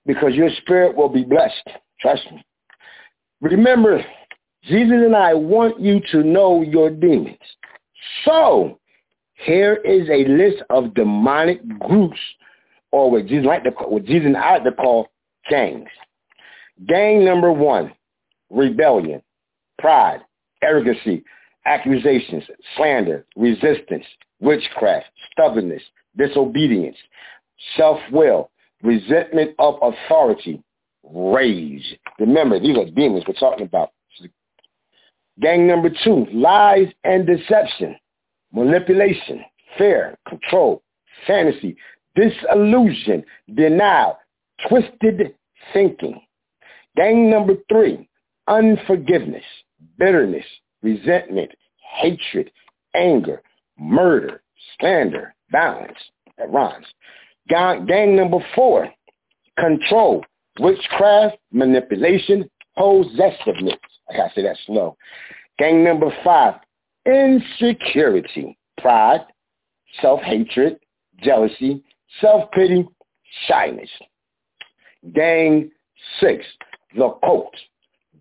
because 0.06 0.34
your 0.34 0.50
spirit 0.62 0.96
will 0.96 1.10
be 1.10 1.24
blessed. 1.24 1.70
Trust 2.00 2.24
me. 2.32 2.44
Remember, 3.42 4.04
Jesus 4.64 4.92
and 4.92 5.16
I 5.16 5.34
want 5.34 5.80
you 5.80 6.02
to 6.12 6.24
know 6.24 6.62
your 6.62 6.90
demons. 6.90 7.38
So 8.26 8.80
here 9.46 9.76
is 9.76 10.10
a 10.10 10.30
list 10.30 10.64
of 10.70 10.94
demonic 10.94 11.62
groups, 11.80 12.20
or 12.92 13.10
what 13.12 13.28
Jesus 13.28 13.46
like 13.46 13.64
to 13.64 13.72
call, 13.72 13.92
what 13.92 14.06
Jesus 14.06 14.26
and 14.26 14.38
I 14.38 14.54
like 14.54 14.64
to 14.66 14.72
call 14.72 15.08
gangs. 15.50 15.88
Gang 16.88 17.24
number 17.24 17.52
one, 17.52 17.94
rebellion, 18.50 19.22
pride, 19.78 20.22
arrogancy, 20.62 21.24
accusations, 21.66 22.44
slander, 22.76 23.26
resistance, 23.36 24.06
witchcraft, 24.40 25.08
stubbornness, 25.32 25.84
disobedience, 26.18 26.98
self-will, 27.78 28.50
resentment 28.84 29.52
of 29.60 29.76
authority, 29.82 30.62
rage. 31.04 31.98
Remember, 32.20 32.60
these 32.60 32.78
are 32.78 32.86
demons 32.86 33.24
we're 33.28 33.34
talking 33.36 33.66
about. 33.66 33.92
Gang 35.42 35.68
number 35.68 35.90
two, 36.04 36.26
lies 36.34 36.88
and 37.04 37.26
deception, 37.26 37.96
manipulation, 38.52 39.44
fear, 39.78 40.18
control, 40.28 40.84
fantasy, 41.26 41.78
disillusion, 42.16 43.24
denial, 43.54 44.18
twisted 44.68 45.34
thinking. 45.74 46.20
Gang 46.98 47.30
number 47.30 47.54
three, 47.72 48.10
unforgiveness, 48.48 49.44
bitterness, 49.98 50.46
resentment, 50.82 51.52
hatred, 52.02 52.52
anger, 52.94 53.42
murder, 53.78 54.42
slander, 54.80 55.34
violence. 55.52 55.98
That 56.38 56.52
rhymes. 56.52 56.86
Gang, 57.48 57.86
gang 57.86 58.16
number 58.16 58.40
four, 58.56 58.90
control, 59.58 60.24
witchcraft, 60.60 61.38
manipulation, 61.52 62.50
possessiveness. 62.80 63.80
I 64.10 64.16
gotta 64.18 64.32
say 64.34 64.44
that 64.44 64.58
slow. 64.66 64.96
Gang 65.58 65.84
number 65.84 66.10
five, 66.24 66.56
insecurity, 67.06 68.58
pride, 68.82 69.26
self-hatred, 70.02 70.80
jealousy, 71.22 71.84
self-pity, 72.22 72.88
shyness. 73.48 73.90
Gang 75.14 75.70
six, 76.20 76.46
the 76.96 77.10
cult, 77.24 77.54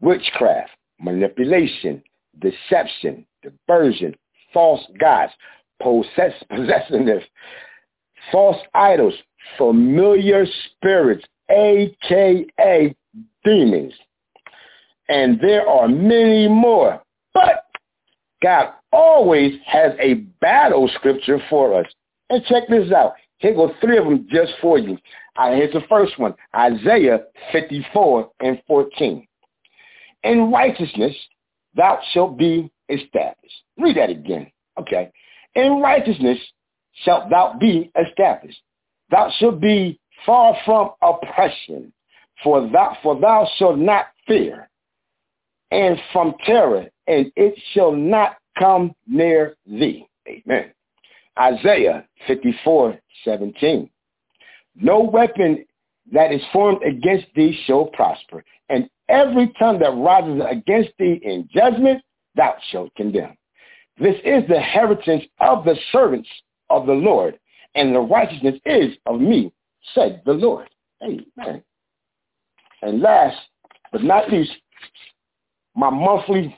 witchcraft, 0.00 0.70
manipulation, 1.00 2.02
deception, 2.40 3.24
diversion, 3.42 4.14
false 4.52 4.82
gods, 4.98 5.32
possess, 5.80 6.32
possessiveness, 6.50 7.22
false 8.32 8.59
idols, 8.74 9.14
familiar 9.56 10.44
spirits, 10.72 11.24
aka 11.48 12.94
demons. 13.44 13.94
And 15.09 15.40
there 15.40 15.66
are 15.66 15.88
many 15.88 16.48
more. 16.48 17.02
But 17.34 17.64
God 18.42 18.72
always 18.92 19.54
has 19.66 19.92
a 20.00 20.14
battle 20.40 20.90
scripture 20.94 21.40
for 21.48 21.80
us. 21.80 21.86
And 22.30 22.44
check 22.44 22.64
this 22.68 22.92
out. 22.92 23.14
Here 23.38 23.54
go 23.54 23.72
three 23.80 23.98
of 23.98 24.04
them 24.04 24.26
just 24.30 24.52
for 24.61 24.78
you. 24.78 24.98
Uh, 25.36 25.52
here's 25.52 25.72
the 25.72 25.82
first 25.88 26.18
one, 26.18 26.34
Isaiah 26.54 27.20
54 27.52 28.30
and 28.40 28.61
14. 28.66 29.26
In 30.24 30.50
righteousness 30.50 31.14
thou 31.76 32.00
shalt 32.12 32.36
be 32.36 32.70
established. 32.88 33.54
Read 33.78 33.96
that 33.96 34.11
again. 34.11 34.50
Okay. 34.78 35.11
In 35.54 35.80
righteousness 35.80 36.38
shalt 37.04 37.30
thou 37.30 37.56
be 37.59 37.90
established. 37.96 38.59
Thou 39.11 39.30
shalt 39.38 39.61
be 39.61 40.00
far 40.26 40.56
from 40.64 40.90
oppression, 41.02 41.92
for 42.42 42.68
thou, 42.70 42.96
for 43.02 43.18
thou 43.18 43.48
shalt 43.56 43.78
not 43.78 44.06
fear, 44.26 44.68
and 45.71 45.99
from 46.12 46.35
terror, 46.45 46.87
and 47.07 47.31
it 47.37 47.55
shall 47.73 47.93
not 47.93 48.37
come 48.59 48.95
near 49.07 49.57
thee. 49.66 50.07
Amen. 50.27 50.73
Isaiah 51.39 52.07
54, 52.27 52.99
17. 53.25 53.89
No 54.77 55.01
weapon 55.01 55.64
that 56.12 56.33
is 56.33 56.43
formed 56.53 56.83
against 56.83 57.27
thee 57.35 57.59
shall 57.66 57.87
prosper, 57.87 58.45
and 58.69 58.89
every 59.09 59.53
tongue 59.59 59.79
that 59.81 59.95
rises 59.97 60.43
against 60.49 60.91
thee 60.99 61.21
in 61.23 61.49
judgment 61.53 62.03
thou 62.35 62.55
shalt 62.71 62.95
condemn. 62.95 63.37
This 63.99 64.16
is 64.25 64.47
the 64.49 64.57
inheritance 64.57 65.25
of 65.41 65.64
the 65.64 65.77
servants 65.93 66.29
of 66.71 66.87
the 66.87 66.93
Lord, 66.93 67.39
and 67.75 67.95
the 67.95 68.01
righteousness 68.01 68.57
is 68.64 68.97
of 69.07 69.21
me, 69.21 69.53
said 69.95 70.23
the 70.25 70.33
Lord. 70.33 70.69
Amen. 71.03 71.62
And 72.83 73.01
last 73.01 73.37
but 73.91 74.03
not 74.03 74.31
least, 74.31 74.53
my 75.75 75.91
monthly 75.91 76.57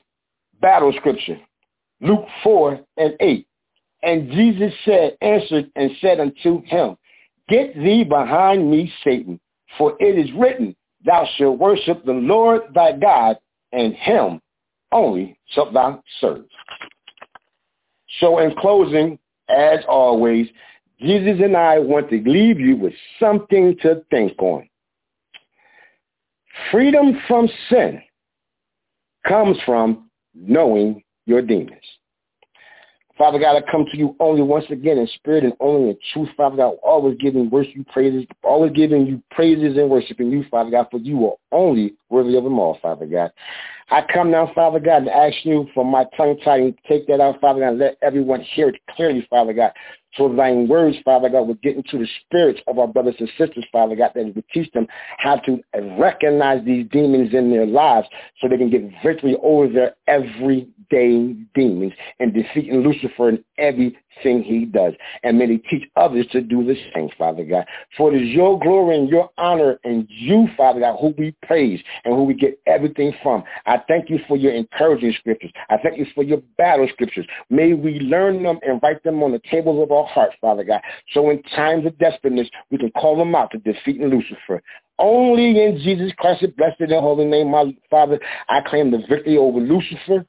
battle 0.60 0.92
scripture, 0.96 1.38
Luke 2.00 2.26
4 2.42 2.80
and 2.96 3.14
8. 3.20 3.46
And 4.02 4.30
Jesus 4.30 4.72
said, 4.84 5.16
answered 5.20 5.70
and 5.76 5.90
said 6.00 6.20
unto 6.20 6.62
him, 6.64 6.96
Get 7.48 7.74
thee 7.76 8.04
behind 8.04 8.70
me, 8.70 8.92
Satan, 9.04 9.38
for 9.76 9.96
it 10.00 10.18
is 10.18 10.32
written, 10.38 10.74
Thou 11.04 11.26
shalt 11.36 11.58
worship 11.58 12.04
the 12.04 12.12
Lord 12.12 12.62
thy 12.74 12.92
God, 12.92 13.36
and 13.72 13.94
him 13.94 14.40
only 14.92 15.38
shalt 15.48 15.72
thou 15.72 16.02
serve. 16.20 16.44
So 18.20 18.38
in 18.38 18.54
closing, 18.56 19.18
as 19.48 19.80
always, 19.88 20.46
Jesus 21.00 21.40
and 21.42 21.56
I 21.56 21.78
want 21.78 22.10
to 22.10 22.22
leave 22.24 22.60
you 22.60 22.76
with 22.76 22.92
something 23.18 23.76
to 23.82 24.02
think 24.10 24.40
on. 24.40 24.68
Freedom 26.70 27.18
from 27.26 27.48
sin 27.68 28.02
comes 29.26 29.56
from 29.64 30.10
knowing 30.34 31.02
your 31.26 31.42
demons. 31.42 31.82
Father 33.20 33.38
God, 33.38 33.62
I 33.62 33.70
come 33.70 33.84
to 33.92 33.98
you 33.98 34.16
only 34.18 34.40
once 34.40 34.64
again 34.70 34.96
in 34.96 35.06
spirit 35.08 35.44
and 35.44 35.52
only 35.60 35.90
in 35.90 35.98
truth, 36.10 36.30
Father 36.38 36.56
God, 36.56 36.76
always 36.82 37.18
giving 37.18 37.50
worship 37.50 37.74
you 37.74 37.84
praises, 37.84 38.24
always 38.42 38.72
giving 38.72 39.06
you 39.06 39.22
praises 39.30 39.76
and 39.76 39.90
worshiping 39.90 40.30
you, 40.30 40.42
Father 40.50 40.70
God, 40.70 40.86
for 40.90 40.98
you 41.00 41.26
are 41.26 41.34
only 41.52 41.92
worthy 42.08 42.34
of 42.38 42.44
them 42.44 42.58
all, 42.58 42.78
Father 42.80 43.04
God. 43.04 43.30
I 43.90 44.06
come 44.10 44.30
now, 44.30 44.50
Father 44.54 44.80
God, 44.80 45.02
and 45.02 45.10
ask 45.10 45.36
you 45.44 45.68
for 45.74 45.84
my 45.84 46.06
tongue 46.16 46.38
tied 46.42 46.74
take 46.88 47.06
that 47.08 47.20
out, 47.20 47.42
Father 47.42 47.60
God, 47.60 47.68
and 47.68 47.78
let 47.78 47.98
everyone 48.00 48.40
hear 48.40 48.70
it 48.70 48.80
clearly, 48.96 49.26
Father 49.28 49.52
God. 49.52 49.72
So 50.16 50.34
thine 50.34 50.66
words, 50.66 50.96
Father 51.04 51.28
God, 51.28 51.46
will 51.46 51.54
get 51.54 51.76
into 51.76 51.98
the 51.98 52.08
spirits 52.24 52.60
of 52.66 52.78
our 52.78 52.88
brothers 52.88 53.14
and 53.20 53.28
sisters, 53.38 53.64
Father 53.70 53.94
God, 53.94 54.10
that 54.14 54.34
would 54.34 54.44
teach 54.52 54.70
them 54.72 54.86
how 55.18 55.36
to 55.36 55.60
recognize 55.98 56.64
these 56.64 56.86
demons 56.90 57.32
in 57.32 57.50
their 57.50 57.66
lives 57.66 58.08
so 58.40 58.48
they 58.48 58.56
can 58.56 58.70
get 58.70 58.82
victory 59.04 59.36
over 59.42 59.68
their 59.68 59.94
everyday 60.10 61.36
demons 61.54 61.92
and 62.18 62.34
defeating 62.34 62.80
Lucifer 62.80 63.28
in 63.28 63.44
everything 63.58 64.42
he 64.42 64.66
does. 64.66 64.92
And 65.22 65.38
may 65.38 65.46
he 65.46 65.58
teach 65.58 65.88
others 65.96 66.26
to 66.32 66.40
do 66.40 66.64
the 66.64 66.76
same, 66.94 67.08
Father 67.16 67.44
God. 67.44 67.64
For 67.96 68.12
it 68.12 68.20
is 68.20 68.28
your 68.28 68.58
glory 68.58 68.98
and 68.98 69.08
your 69.08 69.30
honor 69.38 69.78
and 69.84 70.06
you, 70.08 70.48
Father 70.56 70.80
God, 70.80 70.98
who 71.00 71.14
we 71.16 71.34
praise 71.46 71.80
and 72.04 72.14
who 72.14 72.24
we 72.24 72.34
get 72.34 72.60
everything 72.66 73.12
from. 73.22 73.44
I 73.66 73.78
thank 73.86 74.10
you 74.10 74.18
for 74.26 74.36
your 74.36 74.52
encouraging 74.52 75.14
scriptures. 75.18 75.52
I 75.70 75.76
thank 75.78 75.96
you 75.96 76.06
for 76.14 76.24
your 76.24 76.42
battle 76.58 76.88
scriptures. 76.92 77.26
May 77.48 77.74
we 77.74 78.00
learn 78.00 78.42
them 78.42 78.58
and 78.66 78.80
write 78.82 79.02
them 79.04 79.22
on 79.22 79.32
the 79.32 79.40
tables 79.50 79.82
of 79.82 79.92
our 79.92 80.06
hearts, 80.06 80.34
Father 80.40 80.64
God. 80.64 80.80
So 81.14 81.30
in 81.30 81.42
times 81.54 81.86
of 81.86 81.96
desperateness, 81.98 82.48
we 82.70 82.78
can 82.78 82.90
call 82.92 83.16
them 83.16 83.34
out 83.34 83.52
to 83.52 83.58
defeat 83.58 84.00
Lucifer. 84.00 84.60
Only 85.00 85.64
in 85.64 85.78
Jesus 85.78 86.12
Christ's 86.18 86.52
blessed 86.58 86.80
and 86.80 86.92
holy 86.92 87.24
name, 87.24 87.50
my 87.50 87.74
Father, 87.88 88.20
I 88.50 88.60
claim 88.60 88.90
the 88.90 88.98
victory 89.08 89.38
over 89.38 89.58
Lucifer, 89.58 90.26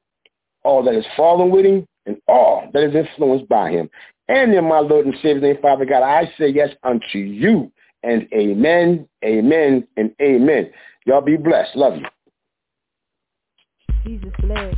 all 0.63 0.81
that 0.83 0.95
is 0.95 1.05
fallen 1.17 1.51
with 1.51 1.65
him, 1.65 1.85
and 2.05 2.17
all 2.29 2.69
that 2.73 2.83
is 2.83 2.95
influenced 2.95 3.49
by 3.49 3.69
him. 3.69 3.89
And 4.29 4.53
in 4.53 4.63
my 4.63 4.79
Lord 4.79 5.05
and 5.05 5.15
Savior's 5.15 5.41
name, 5.41 5.57
Father 5.61 5.85
God, 5.85 6.03
I 6.03 6.31
say 6.37 6.47
yes 6.47 6.69
unto 6.83 7.17
you. 7.17 7.69
And 8.03 8.27
amen, 8.33 9.07
amen, 9.25 9.85
and 9.97 10.11
amen. 10.21 10.71
Y'all 11.05 11.21
be 11.21 11.35
blessed. 11.35 11.75
Love 11.75 11.97
you. 11.97 12.05
Jesus 14.05 14.33
bless. 14.39 14.73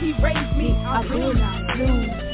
He 0.00 0.12
raised 0.22 0.56
me, 0.56 0.72
I 0.72 1.06
will 1.14 1.34
not 1.34 1.76
lose. 1.76 2.33